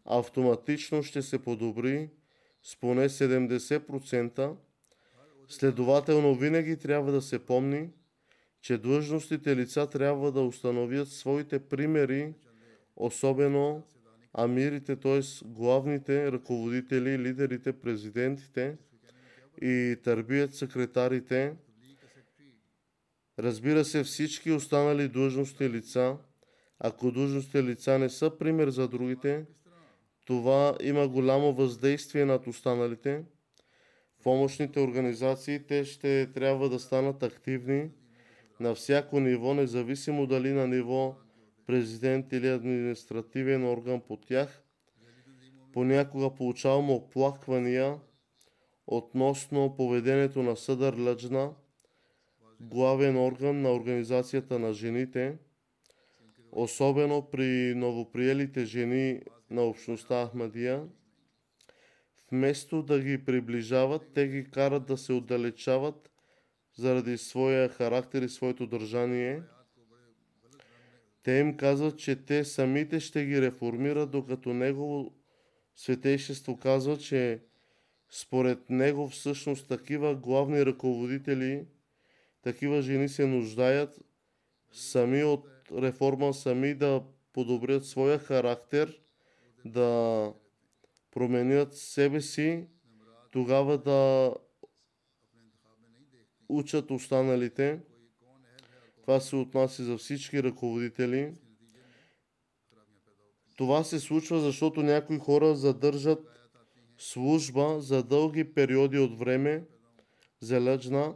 автоматично 0.04 1.02
ще 1.02 1.22
се 1.22 1.38
подобри 1.38 2.10
с 2.66 2.76
поне 2.76 3.08
70%. 3.08 4.56
Следователно 5.48 6.34
винаги 6.34 6.76
трябва 6.76 7.12
да 7.12 7.22
се 7.22 7.38
помни, 7.38 7.90
че 8.60 8.78
длъжностните 8.78 9.56
лица 9.56 9.86
трябва 9.90 10.32
да 10.32 10.40
установят 10.40 11.08
своите 11.08 11.58
примери, 11.58 12.34
особено 12.96 13.82
амирите, 14.32 14.96
т.е. 14.96 15.20
главните 15.44 16.32
ръководители, 16.32 17.18
лидерите, 17.18 17.72
президентите 17.72 18.76
и 19.62 19.96
търбият 20.04 20.54
секретарите. 20.54 21.54
Разбира 23.38 23.84
се, 23.84 24.04
всички 24.04 24.52
останали 24.52 25.08
длъжностни 25.08 25.70
лица, 25.70 26.16
ако 26.78 27.12
длъжностните 27.12 27.64
лица 27.64 27.98
не 27.98 28.08
са 28.08 28.38
пример 28.38 28.68
за 28.68 28.88
другите, 28.88 29.44
това 30.26 30.76
има 30.82 31.08
голямо 31.08 31.52
въздействие 31.52 32.24
над 32.24 32.46
останалите. 32.46 33.24
Помощните 34.22 34.80
организации, 34.80 35.66
те 35.66 35.84
ще 35.84 36.32
трябва 36.32 36.68
да 36.68 36.78
станат 36.78 37.22
активни 37.22 37.90
на 38.60 38.74
всяко 38.74 39.20
ниво, 39.20 39.54
независимо 39.54 40.26
дали 40.26 40.52
на 40.52 40.68
ниво 40.68 41.14
президент 41.66 42.32
или 42.32 42.48
административен 42.48 43.64
орган 43.64 44.00
по 44.00 44.16
тях. 44.16 44.62
Понякога 45.72 46.34
получавам 46.34 46.90
оплаквания 46.90 47.98
относно 48.86 49.74
поведението 49.76 50.42
на 50.42 50.56
Съдър 50.56 50.94
Лъджна, 50.98 51.50
главен 52.60 53.16
орган 53.16 53.62
на 53.62 53.72
Организацията 53.72 54.58
на 54.58 54.72
жените, 54.72 55.38
особено 56.52 57.30
при 57.30 57.74
новоприелите 57.74 58.64
жени 58.64 59.20
на 59.50 59.62
общността 59.62 60.26
Ахмадия. 60.26 60.84
Вместо 62.32 62.82
да 62.82 63.00
ги 63.00 63.24
приближават, 63.24 64.02
те 64.14 64.28
ги 64.28 64.50
карат 64.50 64.86
да 64.86 64.96
се 64.96 65.12
отдалечават 65.12 66.10
заради 66.76 67.18
своя 67.18 67.68
характер 67.68 68.22
и 68.22 68.28
своето 68.28 68.66
държание. 68.66 69.42
Те 71.22 71.32
им 71.32 71.56
казват, 71.56 71.98
че 71.98 72.16
те 72.16 72.44
самите 72.44 73.00
ще 73.00 73.24
ги 73.24 73.42
реформират, 73.42 74.10
докато 74.10 74.54
Негово 74.54 75.14
светейшество 75.76 76.56
казва, 76.56 76.98
че 76.98 77.42
според 78.10 78.70
него 78.70 79.08
всъщност 79.08 79.68
такива 79.68 80.14
главни 80.14 80.66
ръководители, 80.66 81.66
такива 82.42 82.82
жени 82.82 83.08
се 83.08 83.26
нуждаят 83.26 84.00
сами 84.72 85.24
от 85.24 85.48
реформа, 85.72 86.34
сами 86.34 86.74
да 86.74 87.02
подобрят 87.32 87.86
своя 87.86 88.18
характер, 88.18 89.00
да 89.66 90.32
променят 91.10 91.76
себе 91.76 92.20
си, 92.20 92.66
тогава 93.30 93.78
да 93.78 94.32
учат 96.48 96.90
останалите. 96.90 97.80
Това 99.00 99.20
се 99.20 99.36
отнася 99.36 99.84
за 99.84 99.98
всички 99.98 100.42
ръководители. 100.42 101.34
Това 103.56 103.84
се 103.84 104.00
случва, 104.00 104.40
защото 104.40 104.82
някои 104.82 105.18
хора 105.18 105.54
задържат 105.54 106.50
служба 106.98 107.80
за 107.80 108.02
дълги 108.02 108.54
периоди 108.54 108.98
от 108.98 109.18
време, 109.18 109.64
залъчна, 110.40 111.14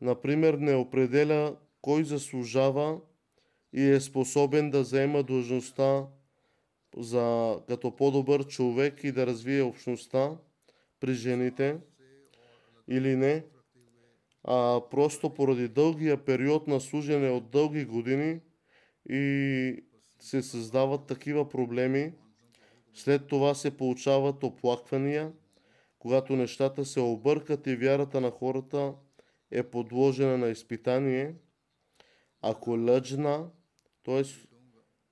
например, 0.00 0.54
не 0.54 0.74
определя 0.74 1.56
кой 1.80 2.04
заслужава 2.04 3.00
и 3.72 3.82
е 3.82 4.00
способен 4.00 4.70
да 4.70 4.84
заема 4.84 5.22
длъжността 5.22 6.06
за, 6.96 7.58
като 7.68 7.96
по-добър 7.96 8.46
човек 8.46 9.04
и 9.04 9.12
да 9.12 9.26
развие 9.26 9.62
общността 9.62 10.36
при 11.00 11.14
жените 11.14 11.76
или 12.88 13.16
не, 13.16 13.44
а 14.44 14.80
просто 14.90 15.34
поради 15.34 15.68
дългия 15.68 16.24
период 16.24 16.66
на 16.66 16.80
служене 16.80 17.30
от 17.30 17.50
дълги 17.50 17.84
години 17.84 18.40
и 19.08 19.84
се 20.18 20.42
създават 20.42 21.06
такива 21.06 21.48
проблеми. 21.48 22.12
След 22.94 23.26
това 23.26 23.54
се 23.54 23.76
получават 23.76 24.42
оплаквания, 24.42 25.32
когато 25.98 26.36
нещата 26.36 26.84
се 26.84 27.00
объркат 27.00 27.66
и 27.66 27.76
вярата 27.76 28.20
на 28.20 28.30
хората 28.30 28.94
е 29.50 29.62
подложена 29.62 30.38
на 30.38 30.48
изпитание. 30.48 31.34
Ако 32.42 32.70
лъджна, 32.70 33.48
т.е. 34.04 34.22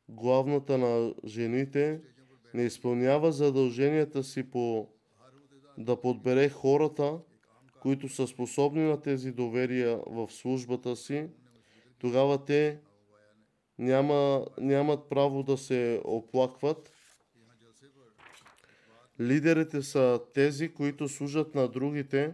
главната 0.09 0.79
на 0.79 1.15
жените, 1.27 2.01
не 2.55 2.63
изпълнява 2.63 3.33
задълженията 3.33 4.25
си 4.25 4.51
по 4.51 4.89
да 5.79 6.01
подбере 6.01 6.49
хората, 6.49 7.19
които 7.81 8.09
са 8.09 8.27
способни 8.27 8.83
на 8.83 9.03
тези 9.03 9.33
доверия 9.33 10.01
в 10.07 10.29
службата 10.31 10.97
си, 10.97 11.29
тогава 11.99 12.45
те 12.45 12.81
няма, 13.79 14.47
нямат 14.61 15.09
право 15.09 15.43
да 15.43 15.59
се 15.59 16.01
оплакват. 16.05 16.93
Лидерите 19.21 19.83
са 19.83 20.21
тези, 20.35 20.75
които 20.75 21.09
служат 21.09 21.55
на 21.55 21.69
другите. 21.69 22.33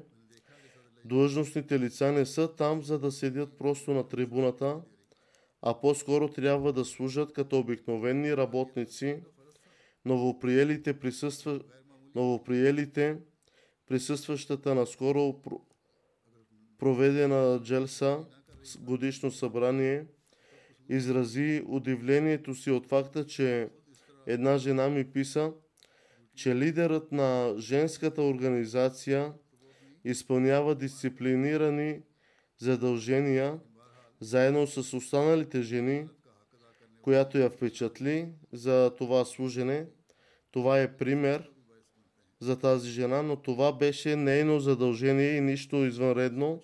Длъжностните 1.04 1.80
лица 1.80 2.12
не 2.12 2.26
са 2.26 2.54
там, 2.54 2.82
за 2.82 2.98
да 2.98 3.12
седят 3.12 3.58
просто 3.58 3.90
на 3.90 4.08
трибуната, 4.08 4.80
а 5.62 5.80
по-скоро 5.80 6.28
трябва 6.28 6.72
да 6.72 6.84
служат 6.84 7.32
като 7.32 7.58
обикновени 7.58 8.36
работници. 8.36 9.22
Новоприелите, 10.04 10.98
присъства... 10.98 11.60
Новоприелите 12.14 13.18
присъстващата 13.86 14.74
наскоро 14.74 15.42
проведена 16.78 17.60
джелса 17.62 18.26
годишно 18.78 19.30
събрание 19.30 20.06
изрази 20.88 21.62
удивлението 21.66 22.54
си 22.54 22.70
от 22.70 22.86
факта, 22.86 23.26
че 23.26 23.68
една 24.26 24.58
жена 24.58 24.88
ми 24.88 25.12
писа, 25.12 25.52
че 26.34 26.56
лидерът 26.56 27.12
на 27.12 27.54
женската 27.58 28.22
организация 28.22 29.32
изпълнява 30.04 30.74
дисциплинирани 30.74 32.02
задължения 32.58 33.60
заедно 34.20 34.66
с 34.66 34.96
останалите 34.96 35.62
жени, 35.62 36.08
която 37.02 37.38
я 37.38 37.50
впечатли 37.50 38.28
за 38.52 38.92
това 38.98 39.24
служене. 39.24 39.86
Това 40.50 40.80
е 40.80 40.96
пример 40.96 41.50
за 42.40 42.58
тази 42.58 42.90
жена, 42.90 43.22
но 43.22 43.36
това 43.36 43.72
беше 43.72 44.16
нейно 44.16 44.60
задължение 44.60 45.36
и 45.36 45.40
нищо 45.40 45.76
извънредно. 45.76 46.62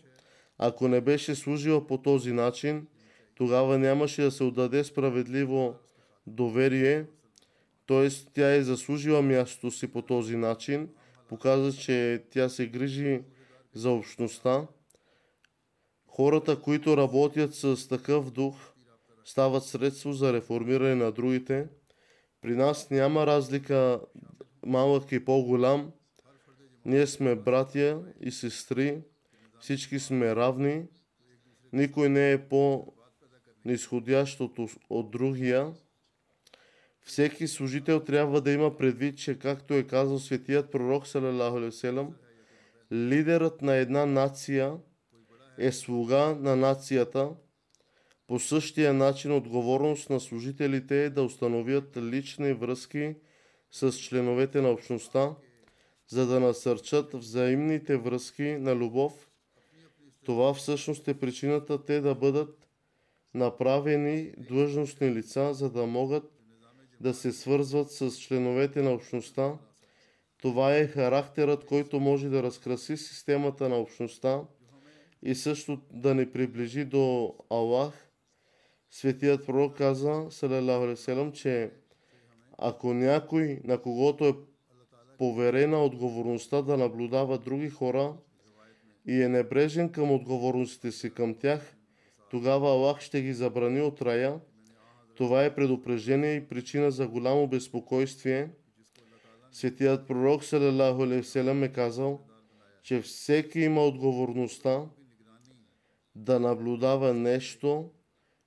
Ако 0.58 0.88
не 0.88 1.00
беше 1.00 1.34
служила 1.34 1.86
по 1.86 1.98
този 1.98 2.32
начин, 2.32 2.86
тогава 3.34 3.78
нямаше 3.78 4.22
да 4.22 4.30
се 4.30 4.44
отдаде 4.44 4.84
справедливо 4.84 5.74
доверие, 6.26 7.04
т.е. 7.86 8.08
тя 8.34 8.54
е 8.54 8.62
заслужила 8.62 9.22
мястото 9.22 9.70
си 9.70 9.86
по 9.86 10.02
този 10.02 10.36
начин, 10.36 10.88
показва, 11.28 11.72
че 11.72 12.24
тя 12.30 12.48
се 12.48 12.66
грижи 12.66 13.22
за 13.74 13.90
общността. 13.90 14.66
Хората, 16.16 16.60
които 16.60 16.96
работят 16.96 17.54
с 17.54 17.88
такъв 17.88 18.30
дух, 18.30 18.56
стават 19.24 19.64
средство 19.64 20.12
за 20.12 20.32
реформиране 20.32 20.94
на 20.94 21.12
другите. 21.12 21.68
При 22.40 22.56
нас 22.56 22.90
няма 22.90 23.26
разлика 23.26 24.00
малък 24.66 25.12
и 25.12 25.24
по-голям. 25.24 25.92
Ние 26.84 27.06
сме 27.06 27.34
братя 27.34 28.02
и 28.20 28.30
сестри, 28.30 29.02
всички 29.60 29.98
сме 29.98 30.36
равни. 30.36 30.84
Никой 31.72 32.08
не 32.08 32.32
е 32.32 32.48
по-нисходящ 32.48 34.40
от, 34.40 34.58
от 34.90 35.10
другия. 35.10 35.72
Всеки 37.00 37.48
служител 37.48 38.00
трябва 38.00 38.40
да 38.40 38.52
има 38.52 38.76
предвид, 38.76 39.18
че 39.18 39.38
както 39.38 39.74
е 39.74 39.82
казал 39.82 40.18
светият 40.18 40.72
пророк 40.72 41.04
лидерът 42.92 43.62
на 43.62 43.74
една 43.74 44.06
нация 44.06 44.72
е 45.58 45.72
слуга 45.72 46.36
на 46.40 46.56
нацията. 46.56 47.30
По 48.26 48.38
същия 48.38 48.94
начин 48.94 49.32
отговорност 49.32 50.10
на 50.10 50.20
служителите 50.20 51.04
е 51.04 51.10
да 51.10 51.22
установят 51.22 51.96
лични 51.96 52.52
връзки 52.52 53.14
с 53.70 53.92
членовете 53.92 54.60
на 54.60 54.70
общността, 54.70 55.34
за 56.08 56.26
да 56.26 56.40
насърчат 56.40 57.14
взаимните 57.14 57.96
връзки 57.96 58.42
на 58.42 58.76
любов. 58.76 59.28
Това 60.24 60.54
всъщност 60.54 61.08
е 61.08 61.18
причината 61.18 61.84
те 61.84 62.00
да 62.00 62.14
бъдат 62.14 62.68
направени 63.34 64.32
длъжностни 64.38 65.14
лица, 65.14 65.54
за 65.54 65.70
да 65.70 65.86
могат 65.86 66.24
да 67.00 67.14
се 67.14 67.32
свързват 67.32 67.90
с 67.90 68.18
членовете 68.18 68.82
на 68.82 68.90
общността. 68.90 69.58
Това 70.42 70.76
е 70.76 70.86
характерът, 70.86 71.64
който 71.64 72.00
може 72.00 72.28
да 72.28 72.42
разкраси 72.42 72.96
системата 72.96 73.68
на 73.68 73.76
общността 73.76 74.42
и 75.22 75.34
също 75.34 75.80
да 75.92 76.14
ни 76.14 76.32
приближи 76.32 76.84
до 76.84 77.34
Аллах. 77.50 78.10
Светият 78.90 79.46
пророк 79.46 79.76
каза, 79.76 80.26
селам, 80.96 81.32
че 81.32 81.70
ако 82.58 82.94
някой, 82.94 83.60
на 83.64 83.82
когото 83.82 84.24
е 84.24 84.34
поверена 85.18 85.84
отговорността 85.84 86.62
да 86.62 86.76
наблюдава 86.76 87.38
други 87.38 87.70
хора 87.70 88.14
и 89.06 89.22
е 89.22 89.28
небрежен 89.28 89.92
към 89.92 90.12
отговорностите 90.12 90.92
си 90.92 91.14
към 91.14 91.34
тях, 91.34 91.76
тогава 92.30 92.68
Аллах 92.68 93.00
ще 93.00 93.22
ги 93.22 93.34
забрани 93.34 93.80
от 93.80 94.02
рая. 94.02 94.40
Това 95.16 95.44
е 95.44 95.54
предупреждение 95.54 96.34
и 96.34 96.48
причина 96.48 96.90
за 96.90 97.08
голямо 97.08 97.46
безпокойствие. 97.46 98.48
Светият 99.52 100.06
пророк 100.08 100.44
Салалаху 100.44 101.04
е 101.04 101.72
казал, 101.72 102.20
че 102.82 103.00
всеки 103.00 103.60
има 103.60 103.84
отговорността 103.84 104.84
да 106.16 106.40
наблюдава 106.40 107.14
нещо 107.14 107.90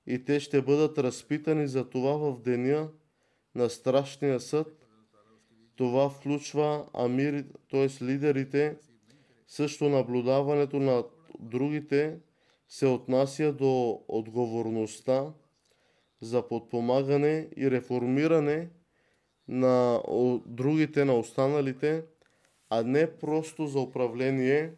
и 0.06 0.24
те 0.24 0.40
ще 0.40 0.62
бъдат 0.62 0.98
разпитани 0.98 1.66
за 1.66 1.90
това 1.90 2.12
в 2.16 2.40
деня 2.40 2.88
на 3.54 3.70
страшния 3.70 4.40
съд. 4.40 4.86
Това 5.76 6.10
включва 6.10 6.86
амири, 6.94 7.44
т.е. 7.70 8.04
лидерите, 8.04 8.76
също 9.46 9.88
наблюдаването 9.88 10.78
на 10.78 11.04
другите 11.40 12.18
се 12.68 12.86
отнася 12.86 13.52
до 13.52 14.02
отговорността 14.08 15.32
за 16.20 16.48
подпомагане 16.48 17.48
и 17.56 17.70
реформиране 17.70 18.68
на 19.48 20.02
другите, 20.46 21.04
на 21.04 21.14
останалите, 21.14 22.04
а 22.70 22.82
не 22.82 23.16
просто 23.16 23.66
за 23.66 23.80
управление. 23.80 24.72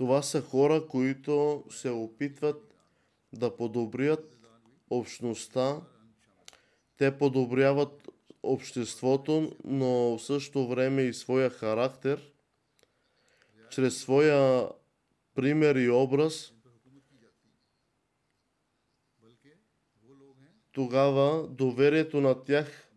Това 0.00 0.22
са 0.22 0.42
хора, 0.42 0.86
които 0.86 1.64
се 1.70 1.90
опитват 1.90 2.74
да 3.32 3.56
подобрят 3.56 4.38
общността. 4.90 5.80
Те 6.96 7.18
подобряват 7.18 8.08
обществото, 8.42 9.56
но 9.64 9.88
в 9.88 10.18
същото 10.18 10.68
време 10.68 11.02
и 11.02 11.14
своя 11.14 11.50
характер, 11.50 12.32
чрез 13.70 13.96
своя 13.96 14.68
пример 15.34 15.76
и 15.76 15.90
образ, 15.90 16.52
тогава 20.72 21.48
доверието 21.48 22.20
на 22.20 22.44
тях 22.44 22.88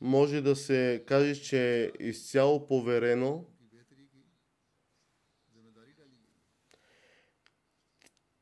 може 0.00 0.40
да 0.40 0.56
се 0.56 1.04
каже, 1.06 1.34
че 1.34 1.84
е 1.84 2.04
изцяло 2.04 2.66
поверено. 2.66 3.44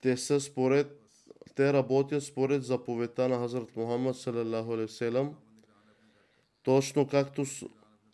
Те 0.04 0.16
са 0.16 0.40
според 0.40 1.00
те 1.54 1.72
работят 1.72 2.22
според 2.22 2.64
заповедта 2.64 3.28
на 3.28 3.38
Хазрат 3.38 3.76
Мухаммад 3.76 4.16
салалаху 4.16 4.72
алейхи 4.72 5.34
точно 6.62 7.08
както 7.08 7.44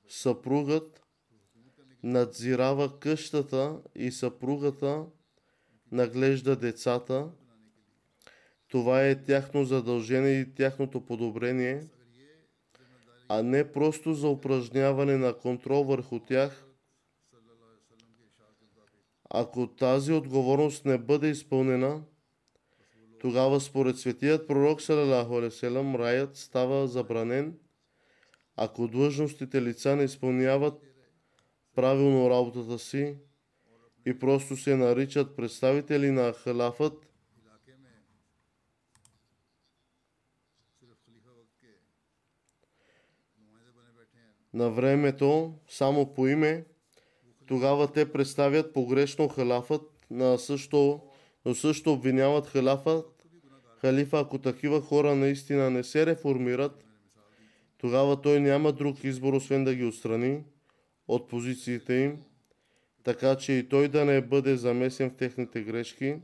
съпругът 0.08 1.02
надзирава 2.02 3.00
къщата 3.00 3.78
и 3.94 4.12
съпругата 4.12 5.04
наглежда 5.92 6.56
децата. 6.56 7.28
Това 8.68 9.06
е 9.06 9.22
тяхно 9.22 9.64
задължение 9.64 10.40
и 10.40 10.54
тяхното 10.54 11.00
подобрение, 11.00 11.86
а 13.28 13.42
не 13.42 13.72
просто 13.72 14.14
за 14.14 14.28
упражняване 14.28 15.16
на 15.16 15.38
контрол 15.38 15.84
върху 15.84 16.20
тях. 16.20 16.69
Ако 19.30 19.66
тази 19.66 20.12
отговорност 20.12 20.84
не 20.84 20.98
бъде 20.98 21.28
изпълнена, 21.28 22.02
тогава 23.20 23.60
според 23.60 23.98
светият 23.98 24.46
пророк 24.46 24.82
Салалаху 24.82 25.34
Алеселам 25.34 25.96
раят 25.96 26.36
става 26.36 26.88
забранен, 26.88 27.58
ако 28.56 28.88
длъжностите 28.88 29.62
лица 29.62 29.96
не 29.96 30.04
изпълняват 30.04 30.82
правилно 31.74 32.30
работата 32.30 32.78
си 32.78 33.16
и 34.06 34.18
просто 34.18 34.56
се 34.56 34.76
наричат 34.76 35.36
представители 35.36 36.10
на 36.10 36.32
халафът, 36.32 37.06
на 44.52 44.70
времето, 44.70 45.58
само 45.68 46.14
по 46.14 46.26
име, 46.28 46.64
тогава 47.50 47.92
те 47.92 48.12
представят 48.12 48.72
погрешно 48.72 49.28
халафът 49.28 49.82
на 50.10 50.38
също 50.38 51.00
но 51.44 51.54
също 51.54 51.92
обвиняват 51.92 52.46
халифа, 52.46 53.04
халифа, 53.80 54.18
ако 54.18 54.38
такива 54.38 54.80
хора 54.80 55.14
наистина 55.14 55.70
не 55.70 55.84
се 55.84 56.06
реформират, 56.06 56.84
тогава 57.78 58.20
той 58.20 58.40
няма 58.40 58.72
друг 58.72 59.04
избор, 59.04 59.32
освен 59.32 59.64
да 59.64 59.74
ги 59.74 59.84
отстрани 59.84 60.44
от 61.08 61.28
позициите 61.28 61.94
им, 61.94 62.22
така 63.04 63.36
че 63.36 63.52
и 63.52 63.68
той 63.68 63.88
да 63.88 64.04
не 64.04 64.20
бъде 64.20 64.56
замесен 64.56 65.10
в 65.10 65.16
техните 65.16 65.62
грешки. 65.62 66.16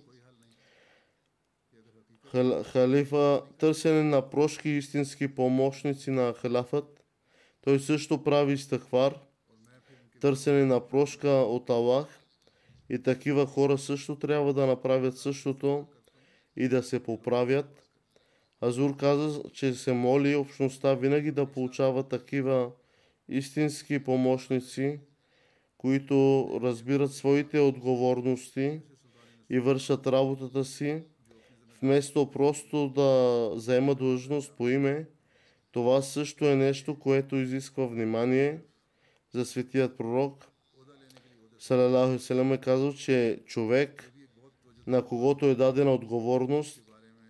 Халифа, 2.65 3.43
търсене 3.59 4.03
на 4.03 4.31
прошки 4.31 4.69
истински 4.69 5.35
помощници 5.35 6.11
на 6.11 6.33
халафът, 6.33 7.05
той 7.61 7.81
също 7.81 8.25
прави 8.25 8.53
изтъхвар, 8.53 9.15
търсене 10.21 10.65
на 10.65 10.89
прошка 10.89 11.29
от 11.29 11.71
Аллах– 11.71 12.07
и 12.91 13.03
такива 13.03 13.47
хора 13.47 13.79
също 13.79 14.17
трябва 14.17 14.55
да 14.55 14.67
направят 14.67 15.19
същото 15.19 15.87
и 16.57 16.69
да 16.69 16.83
се 16.83 17.03
поправят. 17.03 17.83
Азур 18.61 18.97
каза, 18.97 19.43
че 19.53 19.75
се 19.75 19.93
моли 19.93 20.35
общността 20.35 20.95
винаги 20.95 21.31
да 21.31 21.47
получава 21.47 22.03
такива 22.03 22.71
истински 23.29 24.05
помощници, 24.05 25.01
които 25.79 26.49
разбират 26.63 27.13
своите 27.13 27.59
отговорности 27.59 28.81
и 29.51 29.59
вършат 29.59 30.07
работата 30.07 30.65
си, 30.65 31.03
вместо 31.83 32.31
просто 32.31 32.89
да 32.89 33.51
заема 33.55 33.95
длъжност 33.95 34.53
по 34.57 34.69
име. 34.69 35.07
Това 35.73 36.03
също 36.03 36.45
е 36.45 36.57
нещо, 36.57 36.99
което 36.99 37.37
изисква 37.37 37.87
внимание 37.87 38.61
за 39.37 39.47
светият 39.47 39.99
пророк– 39.99 40.47
Салалаху 41.59 42.19
Селем 42.19 42.53
е 42.53 42.59
казал, 42.59 42.93
че 42.93 43.43
човек, 43.47 44.13
на 44.87 45.05
когото 45.05 45.47
е 45.47 45.55
дадена 45.55 45.95
отговорност, 45.95 46.83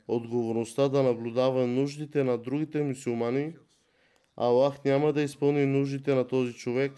отговорността 0.09 0.89
да 0.89 1.03
наблюдава 1.03 1.67
нуждите 1.67 2.25
на 2.25 2.39
другите 2.39 2.83
мусулмани, 2.83 3.55
Аллах 4.37 4.85
няма 4.85 5.13
да 5.13 5.23
изпълни 5.23 5.67
нуждите 5.67 6.15
на 6.15 6.27
този 6.27 6.53
човек, 6.53 6.93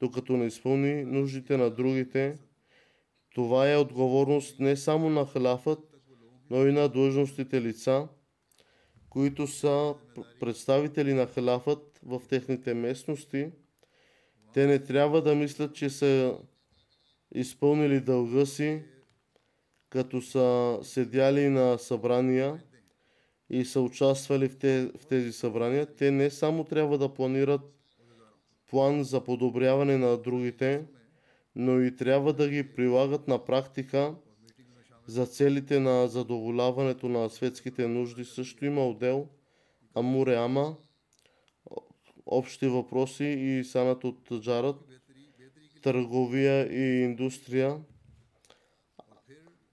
докато 0.00 0.32
не 0.32 0.46
изпълни 0.46 1.04
нуждите 1.04 1.56
на 1.56 1.70
другите. 1.70 2.38
Това 3.34 3.72
е 3.72 3.76
отговорност 3.76 4.60
не 4.60 4.76
само 4.76 5.10
на 5.10 5.26
халафът, 5.26 5.78
но 6.50 6.66
и 6.66 6.72
на 6.72 6.88
длъжностите 6.88 7.62
лица, 7.62 8.08
които 9.10 9.46
са 9.46 9.94
представители 10.40 11.14
на 11.14 11.26
халафът 11.26 12.00
в 12.02 12.22
техните 12.28 12.74
местности. 12.74 13.50
Те 14.54 14.66
не 14.66 14.78
трябва 14.78 15.22
да 15.22 15.34
мислят, 15.34 15.74
че 15.74 15.90
са 15.90 16.38
изпълнили 17.34 18.00
дълга 18.00 18.46
си, 18.46 18.82
като 19.90 20.22
са 20.22 20.78
седяли 20.82 21.48
на 21.48 21.78
събрания 21.78 22.62
и 23.50 23.64
са 23.64 23.80
участвали 23.80 24.48
в, 24.48 24.58
те, 24.58 24.90
в 24.98 25.06
тези 25.06 25.32
събрания, 25.32 25.86
те 25.86 26.10
не 26.10 26.30
само 26.30 26.64
трябва 26.64 26.98
да 26.98 27.14
планират 27.14 27.60
план 28.70 29.04
за 29.04 29.24
подобряване 29.24 29.98
на 29.98 30.16
другите, 30.16 30.86
но 31.56 31.80
и 31.80 31.96
трябва 31.96 32.32
да 32.32 32.48
ги 32.48 32.74
прилагат 32.74 33.28
на 33.28 33.44
практика 33.44 34.14
за 35.06 35.26
целите 35.26 35.80
на 35.80 36.08
задоволяването 36.08 37.08
на 37.08 37.30
светските 37.30 37.88
нужди. 37.88 38.24
Също 38.24 38.64
има 38.64 38.86
отдел 38.88 39.28
Амуре 39.94 40.34
Ама, 40.34 40.76
общи 42.38 42.68
въпроси 42.68 43.24
и 43.24 43.64
санат 43.64 44.04
от 44.04 44.40
Джарат, 44.40 44.76
търговия 45.82 46.72
и 46.72 47.04
индустрия 47.04 47.80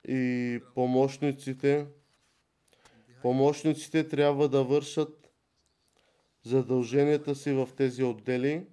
и 0.08 0.60
помощниците. 0.76 1.88
Помощниците 3.22 4.08
трябва 4.08 4.50
да 4.50 4.63
вършат 4.63 5.32
задълженията 6.43 7.36
си 7.36 7.52
в 7.52 7.69
тези 7.78 8.04
отдели. 8.04 8.65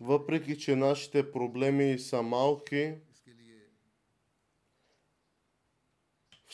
Въпреки, 0.00 0.58
че 0.58 0.76
нашите 0.76 1.32
проблеми 1.32 1.98
са 1.98 2.22
малки, 2.22 2.94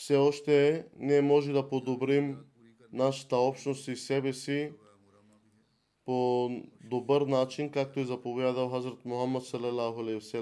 все 0.09 0.17
още 0.17 0.85
ние 0.97 1.21
може 1.21 1.51
да 1.51 1.69
подобрим 1.69 2.37
нашата 2.91 3.37
общност 3.37 3.87
и 3.87 3.95
себе 3.95 4.33
си 4.33 4.73
по 6.05 6.49
добър 6.83 7.21
начин, 7.21 7.71
както 7.71 7.99
е 7.99 8.03
заповядал 8.03 8.69
Хазрат 8.69 9.05
Мухаммад 9.05 9.45
салалаху 9.45 10.01
алейхи. 10.01 10.37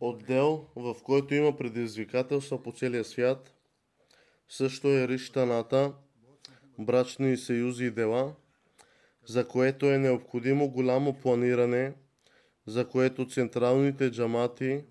Отдел, 0.00 0.66
в 0.76 0.96
който 1.02 1.34
има 1.34 1.56
предизвикателства 1.56 2.62
по 2.62 2.72
целия 2.72 3.04
свят, 3.04 3.54
също 4.48 4.88
е 4.88 5.08
рищаната, 5.08 5.94
брачни 6.78 7.36
съюзи 7.36 7.84
и 7.84 7.90
дела– 7.90 8.34
за 9.26 9.48
което 9.48 9.86
е 9.86 9.98
необходимо 9.98 10.68
голямо 10.68 11.14
планиране, 11.14 11.94
за 12.66 12.88
което 12.88 13.28
централните 13.28 14.10
джамати, 14.10 14.84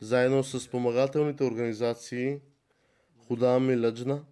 заедно 0.00 0.44
с 0.44 0.60
спомагателните 0.60 1.44
организации, 1.44 2.40
Худам 3.26 3.70
и 3.70 3.76
Лъджна, 3.76 4.24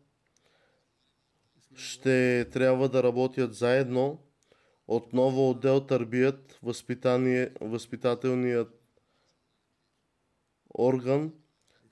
ще 1.75 2.47
трябва 2.53 2.89
да 2.89 3.03
работят 3.03 3.55
заедно. 3.55 4.23
Отново 4.89 5.51
отдел 5.51 5.81
търбият, 5.81 6.59
възпитателният 7.61 8.69
орган 10.79 11.33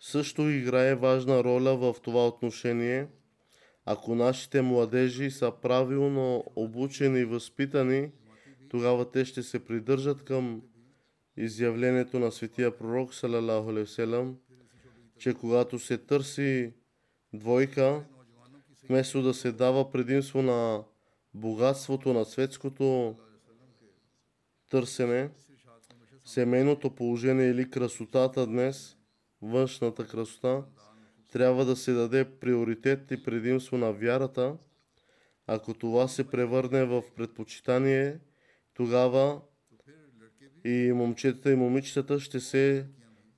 също 0.00 0.50
играе 0.50 0.94
важна 0.94 1.44
роля 1.44 1.76
в 1.76 1.96
това 2.02 2.26
отношение. 2.26 3.08
Ако 3.86 4.14
нашите 4.14 4.62
младежи 4.62 5.30
са 5.30 5.52
правилно 5.62 6.44
обучени 6.56 7.20
и 7.20 7.24
възпитани, 7.24 8.10
тогава 8.68 9.10
те 9.10 9.24
ще 9.24 9.42
се 9.42 9.64
придържат 9.64 10.24
към 10.24 10.62
изявлението 11.36 12.18
на 12.18 12.32
светия 12.32 12.78
пророк, 12.78 13.14
салалаху 13.14 13.72
че 15.18 15.34
когато 15.34 15.78
се 15.78 15.98
търси 15.98 16.72
двойка, 17.32 18.04
вместо 18.88 19.22
да 19.22 19.34
се 19.34 19.52
дава 19.52 19.90
предимство 19.90 20.42
на 20.42 20.84
богатството 21.34 22.12
на 22.12 22.24
светското 22.24 23.16
търсене, 24.70 25.30
семейното 26.24 26.90
положение 26.90 27.46
или 27.46 27.70
красотата 27.70 28.46
днес, 28.46 28.96
външната 29.42 30.06
красота, 30.06 30.62
трябва 31.34 31.64
да 31.64 31.76
се 31.76 31.92
даде 31.92 32.24
приоритет 32.24 33.10
и 33.10 33.22
предимство 33.22 33.78
на 33.78 33.92
вярата. 33.92 34.56
Ако 35.46 35.74
това 35.74 36.08
се 36.08 36.30
превърне 36.30 36.84
в 36.84 37.02
предпочитание, 37.16 38.18
тогава 38.74 39.40
и 40.64 40.92
момчетата 40.94 41.52
и 41.52 41.56
момичетата 41.56 42.20
ще 42.20 42.40
се 42.40 42.86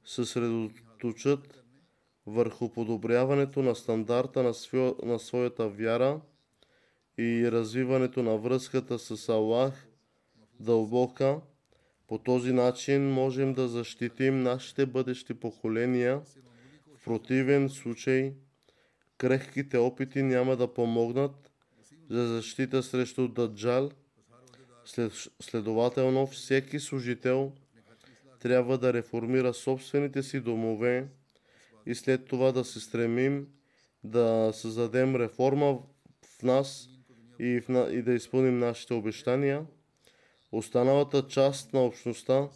съсредоточат 0.05 1.65
върху 2.27 2.73
подобряването 2.73 3.63
на 3.63 3.75
стандарта 3.75 4.43
на, 4.43 4.55
свё, 4.55 4.97
на 5.03 5.19
своята 5.19 5.69
вяра 5.69 6.21
и 7.19 7.53
развиването 7.53 8.23
на 8.23 8.37
връзката 8.37 8.99
с 8.99 9.29
Аллах 9.29 9.89
дълбока. 10.61 11.41
По 12.07 12.19
този 12.19 12.53
начин 12.53 13.11
можем 13.11 13.55
да 13.55 13.69
защитим 13.69 14.43
нашите 14.43 14.87
бъдещи 14.87 15.35
поколения. 15.35 16.21
Противен 17.07 17.69
случай 17.69 18.33
крехките 19.19 19.79
опити 19.79 20.23
няма 20.23 20.57
да 20.57 20.75
помогнат 20.75 21.51
за 22.11 22.27
защита 22.27 22.83
срещу 22.83 23.29
Даджал. 23.29 23.91
След, 24.85 25.13
следователно, 25.41 26.27
всеки 26.27 26.81
служител 26.81 27.53
трябва 28.41 28.79
да 28.79 28.93
реформира 28.93 29.55
собствените 29.55 30.23
си 30.23 30.41
домове 30.41 31.09
и 31.87 31.95
след 31.95 32.25
това 32.25 32.53
да 32.53 32.65
се 32.65 32.81
стремим 32.81 33.49
да 34.05 34.51
създадем 34.55 35.17
реформа 35.17 35.79
в 36.23 36.43
нас 36.43 36.89
и, 37.39 37.61
в, 37.61 37.89
и 37.93 38.03
да 38.03 38.13
изпълним 38.13 38.59
нашите 38.59 38.95
обещания. 38.95 39.67
Останалата 40.53 41.27
част 41.29 41.73
на 41.73 41.85
общността 41.85 42.49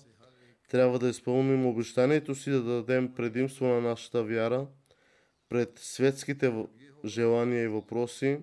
трябва 0.71 0.99
да 0.99 1.09
изпълним 1.09 1.67
обещанието 1.67 2.35
си 2.35 2.51
да 2.51 2.63
дадем 2.63 3.15
предимство 3.15 3.67
на 3.67 3.81
нашата 3.81 4.25
вяра 4.25 4.67
пред 5.49 5.79
светските 5.79 6.53
желания 7.05 7.63
и 7.63 7.69
въпроси, 7.69 8.39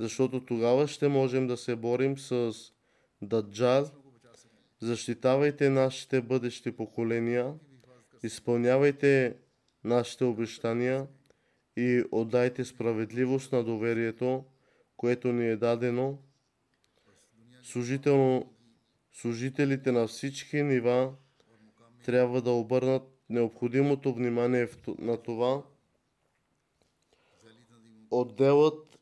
защото 0.00 0.44
тогава 0.44 0.88
ще 0.88 1.08
можем 1.08 1.46
да 1.46 1.56
се 1.56 1.76
борим 1.76 2.18
с 2.18 2.52
Даджал. 3.22 3.90
Защитавайте 4.80 5.70
нашите 5.70 6.20
бъдещи 6.20 6.72
поколения, 6.72 7.54
изпълнявайте 8.22 9.36
нашите 9.84 10.24
обещания 10.24 11.06
и 11.76 12.04
отдайте 12.10 12.64
справедливост 12.64 13.52
на 13.52 13.64
доверието, 13.64 14.44
което 14.96 15.32
ни 15.32 15.48
е 15.48 15.56
дадено. 15.56 16.18
Служително, 17.62 18.52
служителите 19.12 19.92
на 19.92 20.06
всички 20.06 20.62
нива 20.62 21.12
трябва 22.06 22.42
да 22.42 22.50
обърнат 22.50 23.02
необходимото 23.30 24.14
внимание 24.14 24.68
на 24.98 25.16
това. 25.16 25.62
Отделът 28.10 28.98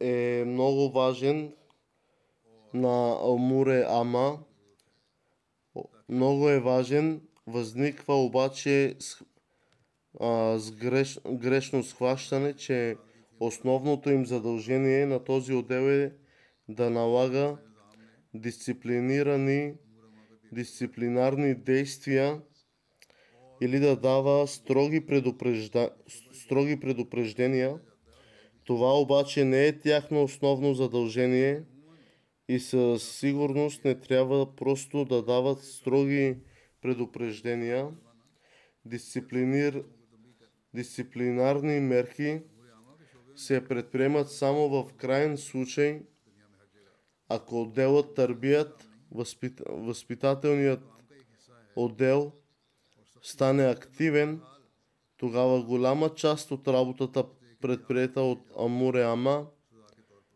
е 0.00 0.44
много 0.46 0.90
важен 0.90 1.52
на 2.74 3.16
Алмуре 3.20 3.84
Ама. 3.88 4.38
Много 6.08 6.48
е 6.48 6.60
важен. 6.60 7.20
Възниква 7.46 8.24
обаче 8.24 8.96
а, 10.20 10.58
с 10.58 10.70
греш, 10.70 11.20
грешно 11.26 11.82
схващане, 11.82 12.56
че 12.56 12.96
основното 13.40 14.10
им 14.10 14.26
задължение 14.26 15.06
на 15.06 15.24
този 15.24 15.54
отдел 15.54 15.90
е 15.90 16.12
да 16.68 16.90
налага 16.90 17.56
дисциплинирани, 18.34 19.74
дисциплинарни 20.52 21.54
действия 21.54 22.40
или 23.62 23.80
да 23.80 23.96
дава 23.96 24.48
строги, 24.48 25.06
предупрежда, 25.06 25.90
строги 26.32 26.80
предупреждения. 26.80 27.80
Това 28.64 29.00
обаче 29.00 29.44
не 29.44 29.66
е 29.66 29.78
тяхно 29.78 30.22
основно 30.22 30.74
задължение 30.74 31.62
и 32.48 32.58
със 32.58 33.18
сигурност 33.18 33.84
не 33.84 34.00
трябва 34.00 34.56
просто 34.56 35.04
да 35.04 35.22
дават 35.22 35.64
строги 35.64 36.36
предупреждения. 36.80 37.88
Дисциплинир, 38.84 39.84
дисциплинарни 40.74 41.80
мерки 41.80 42.40
се 43.36 43.64
предприемат 43.68 44.30
само 44.30 44.68
в 44.68 44.92
крайен 44.96 45.36
случай, 45.36 46.02
ако 47.28 47.62
отделът 47.62 48.14
търбият, 48.14 48.91
възпит, 49.14 49.62
възпитателният 49.68 50.80
отдел 51.76 52.32
стане 53.22 53.64
активен, 53.64 54.40
тогава 55.16 55.62
голяма 55.62 56.14
част 56.14 56.50
от 56.50 56.68
работата, 56.68 57.24
предприета 57.60 58.20
от 58.20 58.40
Амуре 58.58 59.02
Ама, 59.02 59.46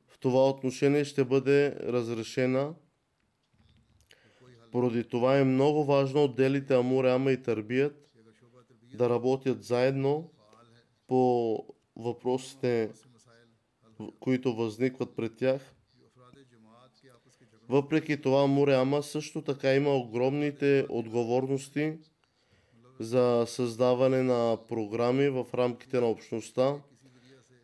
в 0.09 0.19
това 0.19 0.49
отношение 0.49 1.05
ще 1.05 1.25
бъде 1.25 1.77
разрешена. 1.81 2.75
Поради 4.73 5.05
това 5.05 5.39
е 5.39 5.45
много 5.45 5.85
важно 5.85 6.25
отделите 6.25 6.75
Амуре 6.75 7.11
Ама 7.11 7.33
и 7.33 7.43
Търбият 7.43 8.07
да 8.95 9.11
работят 9.11 9.65
заедно 9.65 10.31
по 11.07 11.65
въпросите, 11.97 12.91
които 14.21 14.55
възникват 14.55 15.17
пред 15.17 15.37
тях. 15.37 15.76
Въпреки 17.69 18.21
това, 18.21 18.47
Муреама 18.47 19.03
също 19.03 19.43
така 19.43 19.75
има 19.75 19.91
огромните 19.97 20.87
отговорности 20.89 21.93
за 23.01 23.45
създаване 23.47 24.23
на 24.23 24.59
програми 24.69 25.29
в 25.29 25.47
рамките 25.55 26.01
на 26.01 26.07
общността, 26.07 26.77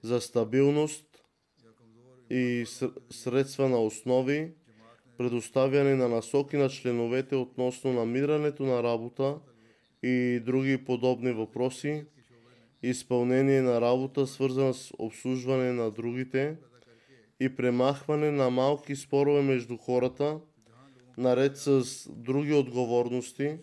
за 0.03 0.21
стабилност 0.21 1.07
и 2.31 2.65
ср- 2.67 3.13
средства 3.13 3.69
на 3.69 3.83
основи, 3.83 4.53
предоставяне 5.19 5.95
на 5.95 6.09
насоки 6.09 6.57
на 6.57 6.69
членовете 6.69 7.37
относно 7.37 7.93
намирането 7.93 8.63
на 8.63 8.83
работа 8.83 9.39
и 10.03 10.41
други 10.41 10.85
подобни 10.85 11.33
въпроси, 11.33 12.05
изпълнение 12.83 13.63
на 13.63 13.81
работа, 13.81 14.27
свързана 14.27 14.75
с 14.75 14.93
обслужване 14.99 15.73
на 15.73 15.91
другите 15.91 16.57
и 17.43 17.57
премахване 17.57 18.31
на 18.31 18.51
малки 18.51 18.97
спорове 18.97 19.43
между 19.43 19.77
хората, 19.77 20.41
наред 21.19 21.57
с 21.57 21.85
други 22.11 22.53
отговорности. 22.53 23.59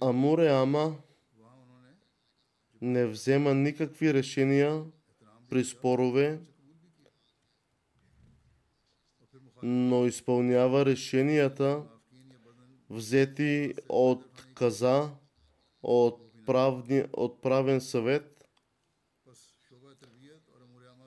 Амуре 0.00 0.48
Ама 0.48 0.96
не 2.80 3.06
взема 3.06 3.54
никакви 3.54 4.14
решения 4.14 4.84
при 5.50 5.64
спорове, 5.64 6.40
но 9.62 10.06
изпълнява 10.06 10.86
решенията, 10.86 11.82
взети 12.90 13.74
от 13.88 14.46
каза, 14.54 15.10
от, 15.82 16.46
правни, 16.46 17.04
от 17.12 17.42
правен 17.42 17.80
съвет 17.80 18.31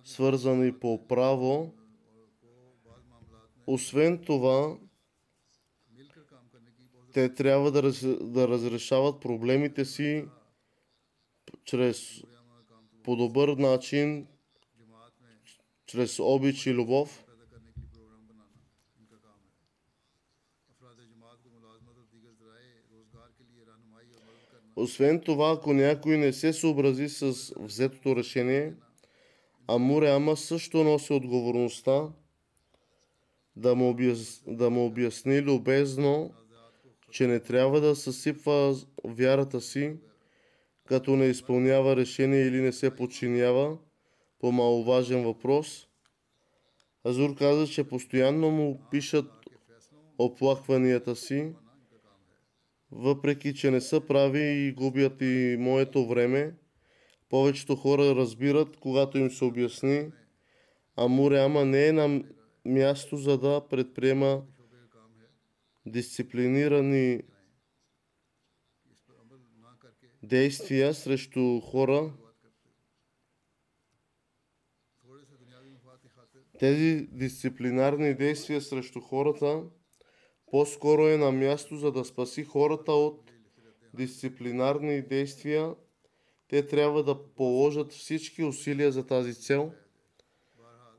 свързани 0.05 0.79
по 0.79 1.07
право. 1.07 1.73
Освен 3.67 4.17
това, 4.25 4.77
те 7.13 7.33
трябва 7.33 7.71
да, 7.71 7.83
раз, 7.83 8.05
да 8.21 8.47
разрешават 8.47 9.21
проблемите 9.21 9.85
си 9.85 10.25
чрез 11.65 12.23
по 13.03 13.15
добър 13.15 13.49
начин, 13.49 14.27
чрез 15.85 16.19
обич 16.19 16.65
и 16.65 16.73
любов. 16.73 17.25
Освен 24.75 25.21
това, 25.21 25.51
ако 25.51 25.73
някой 25.73 26.17
не 26.17 26.33
се 26.33 26.53
съобрази 26.53 27.09
с 27.09 27.53
взетото 27.59 28.15
решение, 28.15 28.73
Амуре 29.67 30.09
Ама 30.09 30.37
също 30.37 30.83
носи 30.83 31.13
отговорността 31.13 32.09
да 33.55 33.75
му, 33.75 33.89
обяс... 33.89 34.43
да 34.47 34.69
му 34.69 34.85
обясни 34.85 35.41
любезно, 35.41 36.33
че 37.11 37.27
не 37.27 37.39
трябва 37.39 37.81
да 37.81 37.95
съсипва 37.95 38.75
вярата 39.03 39.61
си, 39.61 39.95
като 40.85 41.15
не 41.15 41.25
изпълнява 41.25 41.95
решение 41.95 42.41
или 42.41 42.61
не 42.61 42.71
се 42.71 42.95
подчинява 42.95 43.77
по 44.39 44.51
маловажен 44.51 45.23
въпрос. 45.23 45.87
Азур 47.07 47.35
каза, 47.35 47.67
че 47.67 47.83
постоянно 47.83 48.51
му 48.51 48.81
пишат 48.91 49.25
оплакванията 50.17 51.15
си, 51.15 51.53
въпреки 52.91 53.53
че 53.53 53.71
не 53.71 53.81
са 53.81 54.01
прави 54.01 54.41
и 54.41 54.71
губят 54.71 55.21
и 55.21 55.57
моето 55.59 56.07
време. 56.07 56.53
Повечето 57.29 57.75
хора 57.75 58.15
разбират, 58.15 58.77
когато 58.77 59.17
им 59.17 59.31
се 59.31 59.45
обясни, 59.45 60.11
а 60.95 61.07
Муряма 61.07 61.65
не 61.65 61.87
е 61.87 61.91
на 61.91 62.23
място, 62.65 63.17
за 63.17 63.37
да 63.37 63.67
предприема 63.69 64.43
дисциплинирани 65.85 67.21
действия 70.23 70.93
срещу 70.93 71.59
хора. 71.59 72.13
Тези 76.59 77.07
дисциплинарни 77.11 78.13
действия 78.13 78.61
срещу 78.61 79.01
хората 79.01 79.63
по-скоро 80.51 81.07
е 81.07 81.17
на 81.17 81.31
място, 81.31 81.77
за 81.77 81.91
да 81.91 82.05
спаси 82.05 82.43
хората 82.43 82.91
от 82.91 83.31
дисциплинарни 83.93 85.01
действия 85.01 85.75
те 86.55 86.67
трябва 86.67 87.03
да 87.03 87.23
положат 87.23 87.93
всички 87.93 88.43
усилия 88.43 88.91
за 88.91 89.05
тази 89.05 89.33
цел. 89.33 89.71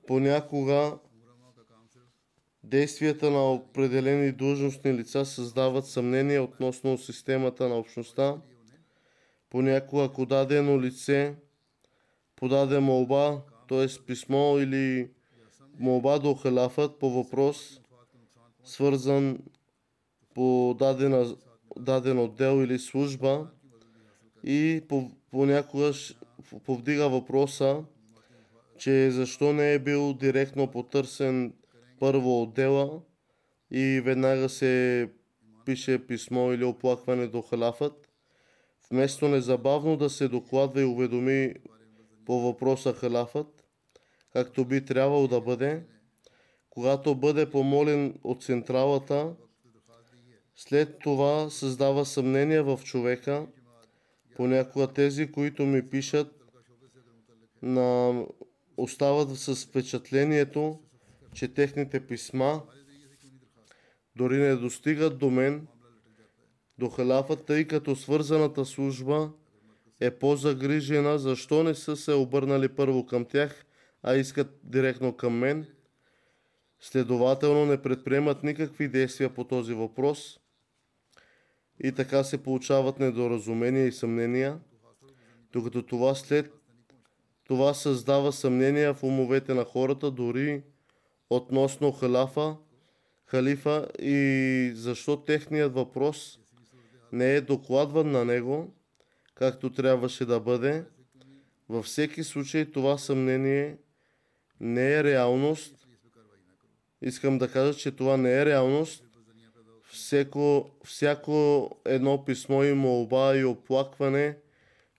Понякога 0.06 0.98
действията 2.64 3.30
на 3.30 3.52
определени 3.52 4.32
длъжностни 4.32 4.94
лица 4.94 5.24
създават 5.24 5.86
съмнение 5.86 6.40
относно 6.40 6.98
системата 6.98 7.68
на 7.68 7.74
общността. 7.74 8.36
Понякога, 9.50 10.04
ако 10.04 10.26
дадено 10.26 10.80
лице 10.80 11.34
подаде 12.36 12.78
молба, 12.78 13.42
т.е. 13.68 13.86
писмо 14.06 14.58
или 14.58 15.10
молба 15.78 16.18
до 16.18 16.34
халафът 16.34 16.98
по 16.98 17.10
въпрос, 17.10 17.80
свързан 18.64 19.38
по 20.34 20.76
дадена, 20.78 21.36
даден 21.78 22.18
отдел 22.18 22.62
или 22.62 22.78
служба 22.78 23.50
и 24.44 24.82
по 24.88 25.10
понякога 25.30 25.92
повдига 26.64 27.08
въпроса, 27.08 27.84
че 28.78 29.10
защо 29.10 29.52
не 29.52 29.74
е 29.74 29.78
бил 29.78 30.14
директно 30.14 30.70
потърсен 30.70 31.52
първо 32.00 32.42
отдела 32.42 33.00
и 33.70 34.00
веднага 34.04 34.48
се 34.48 35.08
пише 35.64 36.06
писмо 36.06 36.52
или 36.52 36.64
оплакване 36.64 37.26
до 37.26 37.42
халафът, 37.42 38.08
вместо 38.90 39.28
незабавно 39.28 39.96
да 39.96 40.10
се 40.10 40.28
докладва 40.28 40.80
и 40.80 40.84
уведоми 40.84 41.54
по 42.26 42.40
въпроса 42.40 42.92
халафът, 42.92 43.64
както 44.32 44.64
би 44.64 44.84
трябвало 44.84 45.28
да 45.28 45.40
бъде, 45.40 45.82
когато 46.70 47.14
бъде 47.14 47.50
помолен 47.50 48.18
от 48.24 48.42
централата, 48.42 49.34
след 50.56 50.98
това 50.98 51.50
създава 51.50 52.04
съмнение 52.04 52.62
в 52.62 52.80
човека. 52.84 53.46
Понякога 54.36 54.86
тези, 54.86 55.32
които 55.32 55.66
ми 55.66 55.88
пишат, 55.88 56.34
на... 57.62 58.24
остават 58.76 59.38
с 59.38 59.66
впечатлението, 59.66 60.80
че 61.34 61.48
техните 61.48 62.06
писма 62.06 62.62
дори 64.16 64.36
не 64.36 64.56
достигат 64.56 65.18
до 65.18 65.30
мен, 65.30 65.66
до 66.78 66.88
халафа, 66.88 67.36
тъй 67.36 67.64
като 67.64 67.96
свързаната 67.96 68.64
служба 68.64 69.30
е 70.00 70.10
по-загрижена, 70.10 71.18
защо 71.18 71.62
не 71.62 71.74
са 71.74 71.96
се 71.96 72.12
обърнали 72.12 72.68
първо 72.68 73.06
към 73.06 73.24
тях, 73.24 73.66
а 74.02 74.14
искат 74.14 74.60
директно 74.64 75.16
към 75.16 75.38
мен. 75.38 75.66
Следователно 76.80 77.66
не 77.66 77.82
предприемат 77.82 78.42
никакви 78.42 78.88
действия 78.88 79.34
по 79.34 79.44
този 79.44 79.74
въпрос 79.74 80.38
и 81.80 81.92
така 81.92 82.24
се 82.24 82.42
получават 82.42 83.00
недоразумения 83.00 83.86
и 83.86 83.92
съмнения, 83.92 84.58
докато 85.52 85.82
това 85.82 86.14
след 86.14 86.52
това 87.44 87.74
създава 87.74 88.32
съмнения 88.32 88.94
в 88.94 89.02
умовете 89.02 89.54
на 89.54 89.64
хората, 89.64 90.10
дори 90.10 90.62
относно 91.30 91.92
халафа, 91.92 92.56
халифа 93.26 93.88
и 93.98 94.72
защо 94.74 95.16
техният 95.16 95.74
въпрос 95.74 96.38
не 97.12 97.34
е 97.34 97.40
докладван 97.40 98.10
на 98.10 98.24
него, 98.24 98.74
както 99.34 99.72
трябваше 99.72 100.24
да 100.24 100.40
бъде. 100.40 100.84
Във 101.68 101.84
всеки 101.84 102.24
случай 102.24 102.70
това 102.70 102.98
съмнение 102.98 103.76
не 104.60 104.92
е 104.92 105.04
реалност. 105.04 105.86
Искам 107.02 107.38
да 107.38 107.52
кажа, 107.52 107.78
че 107.78 107.90
това 107.90 108.16
не 108.16 108.32
е 108.40 108.46
реалност. 108.46 109.05
Всеко, 109.96 110.70
всяко 110.84 111.70
едно 111.84 112.24
писмо 112.24 112.62
и 112.62 112.72
молба 112.72 113.36
и 113.36 113.44
оплакване, 113.44 114.36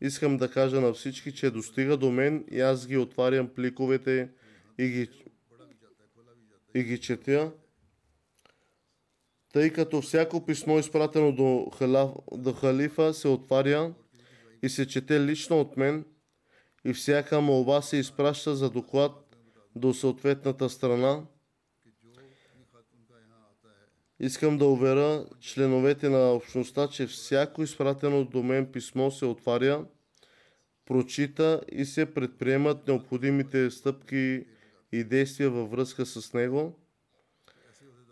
искам 0.02 0.38
да 0.38 0.52
кажа 0.52 0.82
на 0.82 0.94
всички, 0.94 1.34
че 1.34 1.52
достига 1.52 1.98
до 1.98 2.12
мен 2.12 2.46
и 2.52 2.62
аз 2.62 2.88
ги 2.88 2.98
отварям 2.98 3.48
пликовете 3.48 4.30
и 4.78 4.88
ги, 4.88 5.10
и 6.76 6.84
ги 6.84 7.00
четя. 7.00 7.52
Тъй 9.54 9.70
като 9.70 10.02
всяко 10.02 10.46
писмо, 10.46 10.80
изпратено 10.80 11.32
до, 11.32 11.70
халаф, 11.78 12.12
до 12.32 12.54
халифа, 12.54 13.14
се 13.14 13.28
отваря 13.28 13.94
и 14.64 14.70
се 14.70 14.88
чете 14.88 15.20
лично 15.22 15.60
от 15.60 15.78
мен 15.78 16.06
и 16.86 16.94
всяка 16.94 17.42
молба 17.42 17.82
се 17.82 17.98
изпраща 17.98 18.56
за 18.56 18.70
доклад 18.70 19.38
до 19.76 19.94
съответната 19.94 20.70
страна. 20.70 21.24
Искам 24.20 24.58
да 24.58 24.66
уверя 24.66 25.26
членовете 25.40 26.10
на 26.10 26.32
общността, 26.32 26.88
че 26.88 27.08
всяко 27.08 27.64
изпратено 27.64 28.26
до 28.26 28.44
мен 28.44 28.72
писмо 28.72 29.12
се 29.12 29.26
отваря, 29.26 29.86
прочита 30.86 31.62
и 31.72 31.86
се 31.86 32.14
предприемат 32.14 32.88
необходимите 32.88 33.72
стъпки 33.72 34.46
и 34.92 35.04
действия 35.04 35.50
във 35.50 35.72
връзка 35.72 36.06
с 36.06 36.34
него. 36.34 36.80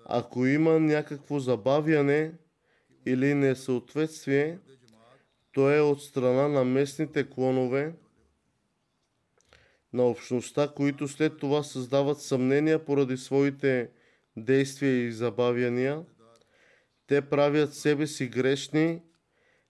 Ако 0.05 0.45
има 0.45 0.79
някакво 0.79 1.39
забавяне 1.39 2.33
или 3.05 3.33
несъответствие, 3.33 4.59
то 5.51 5.71
е 5.71 5.79
от 5.79 6.03
страна 6.03 6.47
на 6.47 6.65
местните 6.65 7.29
клонове. 7.29 7.93
на 9.93 10.03
общността, 10.03 10.67
които 10.75 11.07
след 11.07 11.37
това 11.37 11.63
създават 11.63 12.21
съмнения 12.21 12.85
поради 12.85 13.17
своите 13.17 13.89
действия 14.37 15.05
и 15.05 15.11
забавяния. 15.11 16.03
Те 17.07 17.21
правят 17.21 17.73
себе 17.73 18.07
си 18.07 18.27
грешни, 18.27 19.01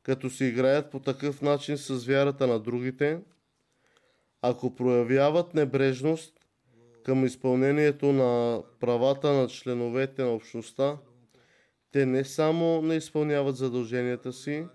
като 0.03 0.29
си 0.29 0.45
играят 0.45 0.91
по 0.91 0.99
такъв 0.99 1.41
начин 1.41 1.77
с 1.77 2.05
вярата 2.05 2.47
на 2.47 2.59
другите. 2.59 3.19
Ако 4.41 4.75
проявяват 4.75 5.53
небрежност 5.53 6.33
към 7.03 7.25
изпълнението 7.25 8.13
на 8.13 8.63
правата 8.79 9.33
на 9.33 9.47
членовете 9.47 10.23
на 10.23 10.29
общността, 10.29 10.97
те 11.91 12.05
не 12.05 12.23
само 12.23 12.81
не 12.81 12.95
изпълняват 12.95 13.55
задълженията 13.55 14.33
си, 14.33 14.65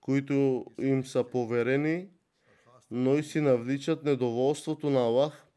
които 0.00 0.64
им 0.80 1.04
са 1.04 1.24
поверени, 1.24 2.08
но 2.90 3.14
и 3.18 3.22
си 3.22 3.40
навличат 3.40 4.04
недоволството 4.04 4.90
на 4.90 5.00
Аллах. 5.00 5.47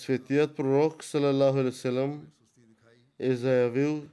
Светият 0.00 0.56
пророк 0.56 1.04
салам, 1.04 2.26
е 3.18 3.34
заявил, 3.34 4.04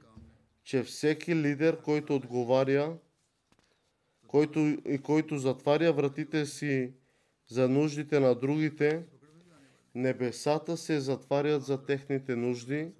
че 0.64 0.82
всеки 0.82 1.36
лидер, 1.36 1.82
който 1.82 2.16
отговаря 2.16 2.96
който, 4.26 4.58
и 4.88 4.98
който 5.02 5.38
затваря 5.38 5.92
вратите 5.92 6.46
си 6.46 6.92
за 7.46 7.68
нуждите 7.68 8.20
на 8.20 8.34
другите, 8.34 9.02
небесата 9.94 10.76
се 10.76 11.00
затварят 11.00 11.64
за 11.64 11.84
техните 11.84 12.36
нужди, 12.36 12.92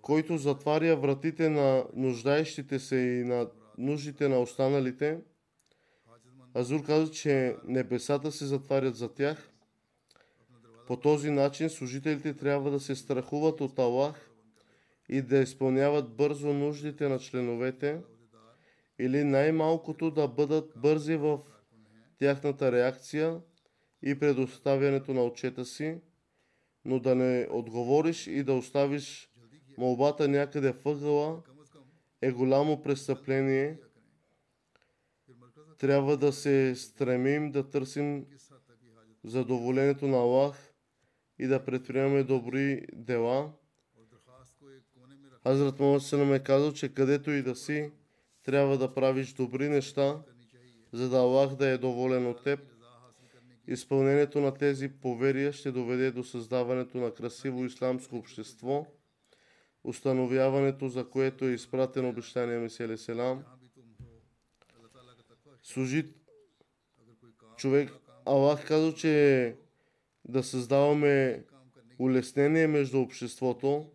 който 0.00 0.38
затваря 0.38 0.96
вратите 0.96 1.48
на 1.48 1.84
нуждаещите 1.94 2.78
се 2.78 2.96
и 2.96 3.24
на 3.24 3.48
нуждите 3.78 4.28
на 4.28 4.38
останалите. 4.38 5.20
Азур 6.54 6.84
каза, 6.86 7.12
че 7.12 7.56
небесата 7.64 8.32
се 8.32 8.46
затварят 8.46 8.96
за 8.96 9.14
тях. 9.14 9.50
По 10.86 10.96
този 10.96 11.30
начин 11.30 11.70
служителите 11.70 12.34
трябва 12.34 12.70
да 12.70 12.80
се 12.80 12.96
страхуват 12.96 13.60
от 13.60 13.78
Аллах 13.78 14.30
и 15.08 15.22
да 15.22 15.38
изпълняват 15.38 16.16
бързо 16.16 16.52
нуждите 16.52 17.08
на 17.08 17.18
членовете 17.18 18.00
или 18.98 19.24
най-малкото 19.24 20.10
да 20.10 20.28
бъдат 20.28 20.72
бързи 20.76 21.16
в 21.16 21.40
тяхната 22.18 22.72
реакция 22.72 23.40
и 24.02 24.18
предоставянето 24.18 25.14
на 25.14 25.24
отчета 25.24 25.64
си, 25.64 25.98
но 26.84 26.98
да 26.98 27.14
не 27.14 27.48
отговориш 27.50 28.26
и 28.26 28.42
да 28.42 28.54
оставиш 28.54 29.30
молбата 29.78 30.28
някъде 30.28 30.74
въгъла 30.84 31.42
е 32.22 32.32
голямо 32.32 32.82
престъпление. 32.82 33.78
Трябва 35.78 36.16
да 36.16 36.32
се 36.32 36.74
стремим 36.74 37.52
да 37.52 37.70
търсим 37.70 38.26
задоволението 39.24 40.08
на 40.08 40.16
Аллах 40.16 40.73
и 41.38 41.46
да 41.46 41.64
предприемаме 41.64 42.22
добри 42.22 42.86
дела. 42.92 43.52
Азрат 45.46 45.80
му 45.80 46.00
се 46.00 46.16
Мухаммед 46.16 46.40
е 46.40 46.44
казал, 46.44 46.72
че 46.72 46.94
където 46.94 47.30
и 47.30 47.42
да 47.42 47.56
си, 47.56 47.92
трябва 48.42 48.78
да 48.78 48.94
правиш 48.94 49.32
добри 49.32 49.68
неща, 49.68 50.22
за 50.92 51.08
да 51.08 51.16
Аллах 51.16 51.54
да 51.54 51.68
е 51.68 51.78
доволен 51.78 52.26
от 52.26 52.44
теб. 52.44 52.60
Изпълнението 53.66 54.40
на 54.40 54.54
тези 54.54 54.88
поверия 54.88 55.52
ще 55.52 55.72
доведе 55.72 56.10
до 56.10 56.24
създаването 56.24 56.98
на 56.98 57.14
красиво 57.14 57.64
исламско 57.64 58.16
общество, 58.16 58.86
установяването 59.84 60.88
за 60.88 61.10
което 61.10 61.44
е 61.44 61.50
изпратено 61.50 62.08
обещание 62.08 62.58
Меселе 62.58 62.96
Селам. 62.96 63.44
Служит 65.62 66.16
човек, 67.56 67.90
Аллах 68.26 68.66
казва, 68.66 68.94
че 68.94 69.56
да 70.28 70.42
създаваме 70.42 71.44
улеснение 71.98 72.66
между 72.66 73.00
обществото, 73.00 73.86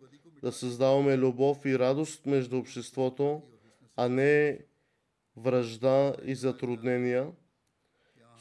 да 0.42 0.52
създаваме 0.52 1.18
любов 1.18 1.66
и 1.66 1.78
радост 1.78 2.26
между 2.26 2.58
обществото, 2.58 3.42
а 3.96 4.08
не 4.08 4.58
връжда 5.36 6.14
и 6.24 6.34
затруднения. 6.34 7.26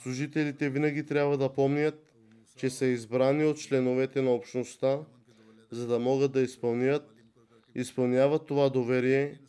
Служителите 0.04 0.70
винаги 0.70 1.06
трябва 1.06 1.38
да 1.38 1.54
помнят, 1.54 2.14
че 2.58 2.70
са 2.70 2.86
избрани 2.86 3.46
от 3.46 3.58
членовете 3.58 4.22
на 4.22 4.32
общността, 4.32 5.00
за 5.72 5.88
да 5.88 6.00
могат 6.00 6.32
да 6.32 6.42
изпълнят, 6.42 7.04
изпълняват 7.76 8.46
това 8.46 8.70
доверие 8.70 9.40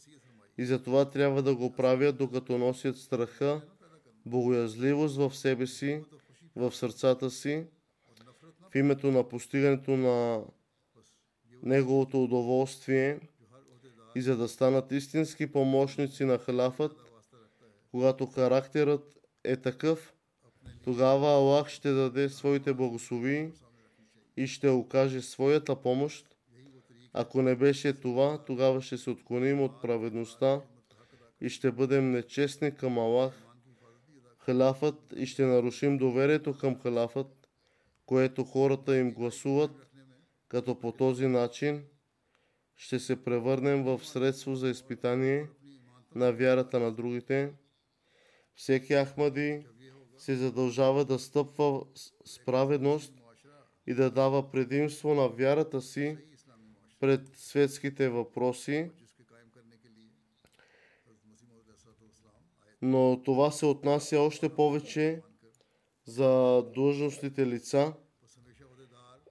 и 0.59 0.65
за 0.65 0.83
това 0.83 1.11
трябва 1.11 1.43
да 1.43 1.55
го 1.55 1.73
правят, 1.73 2.17
докато 2.17 2.59
носят 2.59 2.97
страха, 2.97 3.63
богоязливост 4.27 5.17
в 5.17 5.37
себе 5.37 5.67
си, 5.67 6.03
в 6.57 6.73
сърцата 6.73 7.31
си, 7.31 7.65
в 8.71 8.75
името 8.75 9.11
на 9.11 9.29
постигането 9.29 9.91
на 9.91 10.43
неговото 11.63 12.25
удоволствие 12.25 13.21
и 14.15 14.23
за 14.23 14.37
да 14.37 14.49
станат 14.49 14.93
истински 14.93 15.53
помощници 15.53 16.25
на 16.25 16.39
халафът, 16.39 16.93
когато 17.91 18.27
характерът 18.27 19.19
е 19.45 19.57
такъв, 19.57 20.15
тогава 20.85 21.29
Аллах 21.29 21.69
ще 21.69 21.91
даде 21.91 22.29
своите 22.29 22.75
благослови 22.75 23.53
и 24.37 24.47
ще 24.47 24.69
окаже 24.69 25.23
своята 25.23 25.77
помощ. 25.77 26.37
Ако 27.13 27.43
не 27.43 27.57
беше 27.57 27.93
това, 27.93 28.45
тогава 28.45 28.83
ще 28.83 28.99
се 28.99 29.11
отклоним 29.11 29.63
от 29.63 29.83
праведността 29.83 30.61
и 31.41 31.49
ще 31.49 31.73
бъдем 31.73 32.11
нечестни 32.11 32.75
към 32.75 32.99
Аллах, 32.99 33.43
халафът 34.39 35.15
и 35.17 35.27
ще 35.27 35.47
нарушим 35.47 35.99
доверието 35.99 36.59
към 36.59 36.81
халафът, 36.81 37.40
което 38.11 38.45
хората 38.45 38.97
им 38.97 39.13
гласуват, 39.13 39.71
като 40.49 40.81
по 40.81 40.93
този 40.93 41.27
начин 41.27 41.85
ще 42.77 42.99
се 42.99 43.25
превърнем 43.25 43.85
в 43.85 44.01
средство 44.05 44.55
за 44.55 44.69
изпитание 44.69 45.49
на 46.15 46.33
вярата 46.33 46.81
на 46.81 46.93
другите. 46.93 47.53
Всеки 48.55 48.95
Ахмади 48.95 49.67
се 50.19 50.37
задължава 50.37 51.05
да 51.05 51.19
стъпва 51.19 51.83
с 52.25 52.45
праведност 52.45 53.15
и 53.87 53.95
да 53.95 54.11
дава 54.11 54.51
предимство 54.51 55.15
на 55.15 55.29
вярата 55.29 55.83
си 55.83 56.19
пред 57.01 57.37
светските 57.37 58.09
въпроси, 58.09 58.91
но 62.83 63.23
това 63.25 63.51
се 63.51 63.67
отнася 63.67 64.21
още 64.21 64.55
повече 64.55 65.23
за 66.11 66.63
длъжностните 66.75 67.47
лица, 67.47 67.93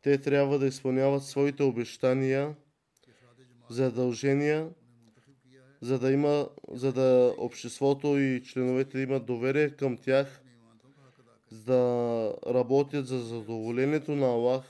те 0.01 0.21
трябва 0.21 0.59
да 0.59 0.67
изпълняват 0.67 1.23
своите 1.23 1.63
обещания, 1.63 2.55
задължения, 3.69 4.69
за 5.81 5.99
да, 5.99 6.11
има, 6.11 6.49
за 6.71 6.93
да 6.93 7.35
обществото 7.37 8.17
и 8.17 8.43
членовете 8.43 8.99
имат 8.99 9.25
доверие 9.25 9.69
към 9.69 9.97
тях, 9.97 10.41
за 11.51 11.63
да 11.63 12.33
работят 12.47 13.07
за 13.07 13.19
задоволението 13.19 14.11
на 14.11 14.25
Аллах, 14.25 14.65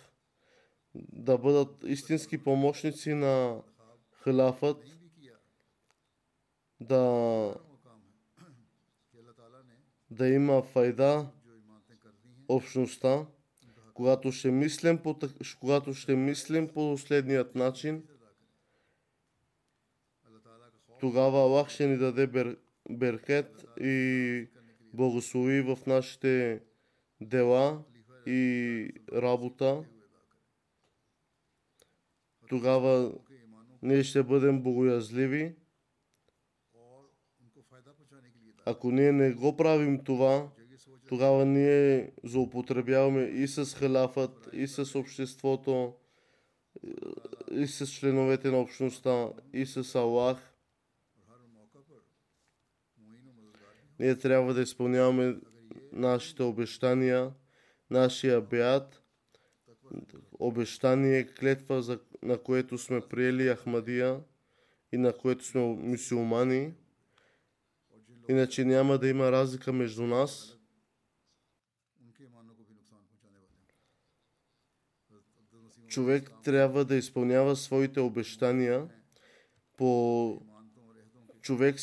да 0.95 1.37
бъдат 1.37 1.83
истински 1.85 2.43
помощници 2.43 3.13
на 3.13 3.61
халафът, 4.11 4.97
да, 6.81 7.55
да 10.11 10.27
има 10.27 10.61
файда 10.61 11.31
общността, 12.49 13.25
когато 13.93 14.31
ще 14.31 14.51
мислим 14.51 14.97
по, 14.97 15.19
когато 15.59 15.93
ще 15.93 16.15
мислим 16.15 16.67
по 16.73 16.97
следният 16.97 17.55
начин, 17.55 18.03
тогава 20.99 21.39
Аллах 21.39 21.69
ще 21.69 21.87
ни 21.87 21.97
даде 21.97 22.27
бер, 22.27 22.57
беркет 22.89 23.65
и 23.79 24.47
благослови 24.93 25.61
в 25.61 25.77
нашите 25.87 26.61
дела 27.21 27.83
и 28.25 28.91
работа. 29.13 29.83
Тогава 32.49 33.13
ние 33.81 34.03
ще 34.03 34.23
бъдем 34.23 34.61
богоязливи. 34.61 35.55
Ако 38.65 38.91
ние 38.91 39.11
не 39.11 39.33
го 39.33 39.57
правим 39.57 40.03
това, 40.03 40.49
тогава 41.09 41.45
ние 41.45 42.11
злоупотребяваме 42.23 43.21
и 43.21 43.47
с 43.47 43.75
халяфът, 43.75 44.49
и 44.53 44.67
с 44.67 44.99
обществото, 44.99 45.93
и 47.51 47.67
с 47.67 47.87
членовете 47.87 48.51
на 48.51 48.57
общността, 48.57 49.29
и 49.53 49.65
с 49.65 49.95
Аллах. 49.95 50.53
Ние 53.99 54.17
трябва 54.17 54.53
да 54.53 54.61
изпълняваме 54.61 55.37
нашите 55.91 56.43
обещания, 56.43 57.31
нашия 57.89 58.41
бят, 58.41 59.03
обещание, 60.39 61.27
клетва, 61.27 61.99
на 62.23 62.37
което 62.37 62.77
сме 62.77 63.01
приели 63.01 63.55
Ахмадия 63.55 64.19
и 64.91 64.97
на 64.97 65.13
което 65.13 65.45
сме 65.45 65.61
мусулмани. 65.61 66.73
Иначе 68.29 68.65
няма 68.65 68.97
да 68.97 69.07
има 69.07 69.31
разлика 69.31 69.73
между 69.73 70.03
нас 70.03 70.58
човек 75.89 76.31
трябва 76.43 76.85
да 76.85 76.95
изпълнява 76.95 77.55
своите 77.55 77.99
обещания 77.99 78.87
по 79.77 80.41
човек, 81.41 81.75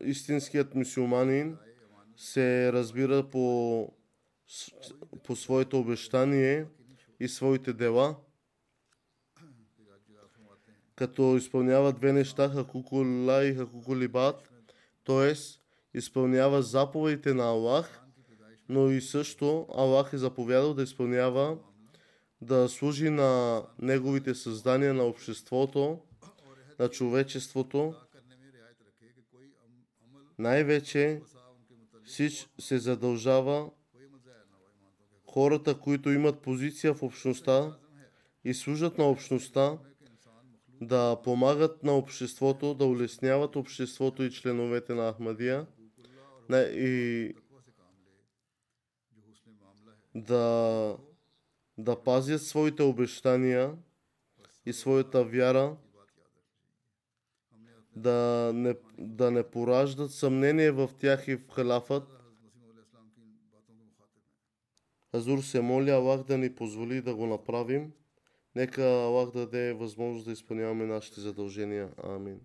истинският 0.00 0.74
мусулманин 0.74 1.56
се 2.16 2.72
разбира 2.72 3.30
по, 3.30 3.88
по 5.24 5.36
своето 5.36 5.78
обещание 5.78 6.66
и 7.20 7.28
своите 7.28 7.72
дела, 7.72 8.16
като 10.96 11.36
изпълнява 11.36 11.92
две 11.92 12.12
неща, 12.12 12.48
хакукула 12.48 13.44
и 13.44 13.54
хакукулибат, 13.54 14.52
т.е. 15.04 15.34
изпълнява 15.98 16.62
заповедите 16.62 17.34
на 17.34 17.44
Аллах, 17.44 18.00
но 18.68 18.90
и 18.90 19.00
също 19.00 19.66
Аллах 19.74 20.12
е 20.12 20.18
заповядал 20.18 20.74
да 20.74 20.82
изпълнява, 20.82 21.58
да 22.40 22.68
служи 22.68 23.10
на 23.10 23.62
неговите 23.78 24.34
създания 24.34 24.94
на 24.94 25.02
обществото, 25.02 25.98
на 26.78 26.88
човечеството. 26.88 27.94
Най-вече 30.38 31.22
Сич 32.04 32.48
се 32.58 32.78
задължава 32.78 33.70
хората, 35.30 35.80
които 35.80 36.10
имат 36.10 36.42
позиция 36.42 36.94
в 36.94 37.02
общността 37.02 37.76
и 38.44 38.54
служат 38.54 38.98
на 38.98 39.04
общността, 39.04 39.78
да 40.80 41.20
помагат 41.24 41.82
на 41.82 41.96
обществото, 41.96 42.74
да 42.74 42.84
улесняват 42.84 43.56
обществото 43.56 44.22
и 44.22 44.30
членовете 44.30 44.94
на 44.94 45.12
Ахмадия 45.12 45.66
и 46.52 47.34
да 50.14 50.96
да 51.78 52.02
пазят 52.02 52.42
своите 52.42 52.82
обещания 52.82 53.74
и 54.66 54.72
своята 54.72 55.24
вяра, 55.24 55.76
да 57.96 58.50
не, 58.54 58.74
да 58.98 59.30
не 59.30 59.42
пораждат 59.42 60.10
съмнение 60.10 60.70
в 60.70 60.90
тях 60.98 61.28
и 61.28 61.36
в 61.36 61.48
халафът. 61.50 62.08
Хазур 65.10 65.38
се 65.38 65.60
моли 65.60 65.90
Аллах 65.90 66.22
да 66.22 66.38
ни 66.38 66.54
позволи 66.54 67.02
да 67.02 67.14
го 67.14 67.26
направим. 67.26 67.92
Нека 68.54 68.82
Аллах 68.82 69.30
даде 69.30 69.72
възможност 69.72 70.26
да 70.26 70.32
изпълняваме 70.32 70.86
нашите 70.86 71.20
задължения. 71.20 71.90
Амин. 72.04 72.40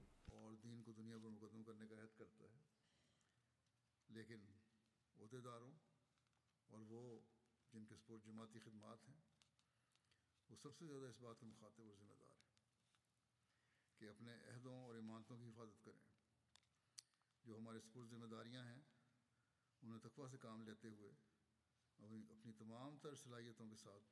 जो 17.52 17.58
हमारे 17.58 17.80
सपोर्ट 17.84 18.10
जिम्मेदारियाँ 18.10 18.64
हैं, 18.66 18.82
उन्हें 19.84 20.02
तकवा 20.02 20.28
से 20.32 20.38
काम 20.40 20.64
लेते 20.66 20.88
हुए 20.90 21.12
अपनी 22.00 22.54
तमाम 22.60 22.98
तर 23.04 23.16
सलाहियतों 23.22 23.68
के 23.70 23.80
साथ 23.82 24.08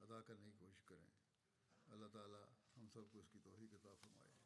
अदा 0.00 0.20
करने 0.28 0.50
की 0.50 0.58
कोशिश 0.58 0.82
करें। 0.90 1.06
अल्लाह 1.88 2.10
ताला 2.16 2.42
हम 2.74 2.88
सबको 2.96 3.20
इसकी 3.20 3.46
तोफ़ी 3.46 3.68
किताब 3.68 4.02
फरमाए। 4.02 4.39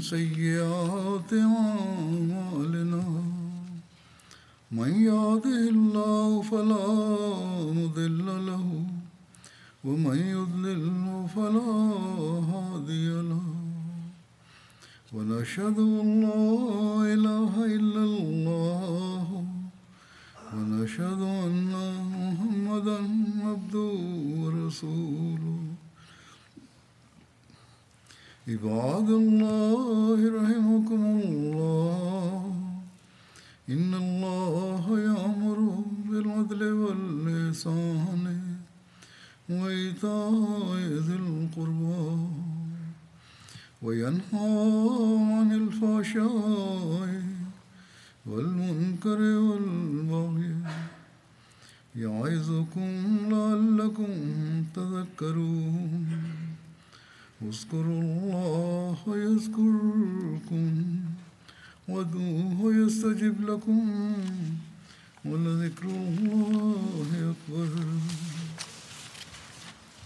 سيئات 0.00 1.32
أعمالنا 1.32 1.69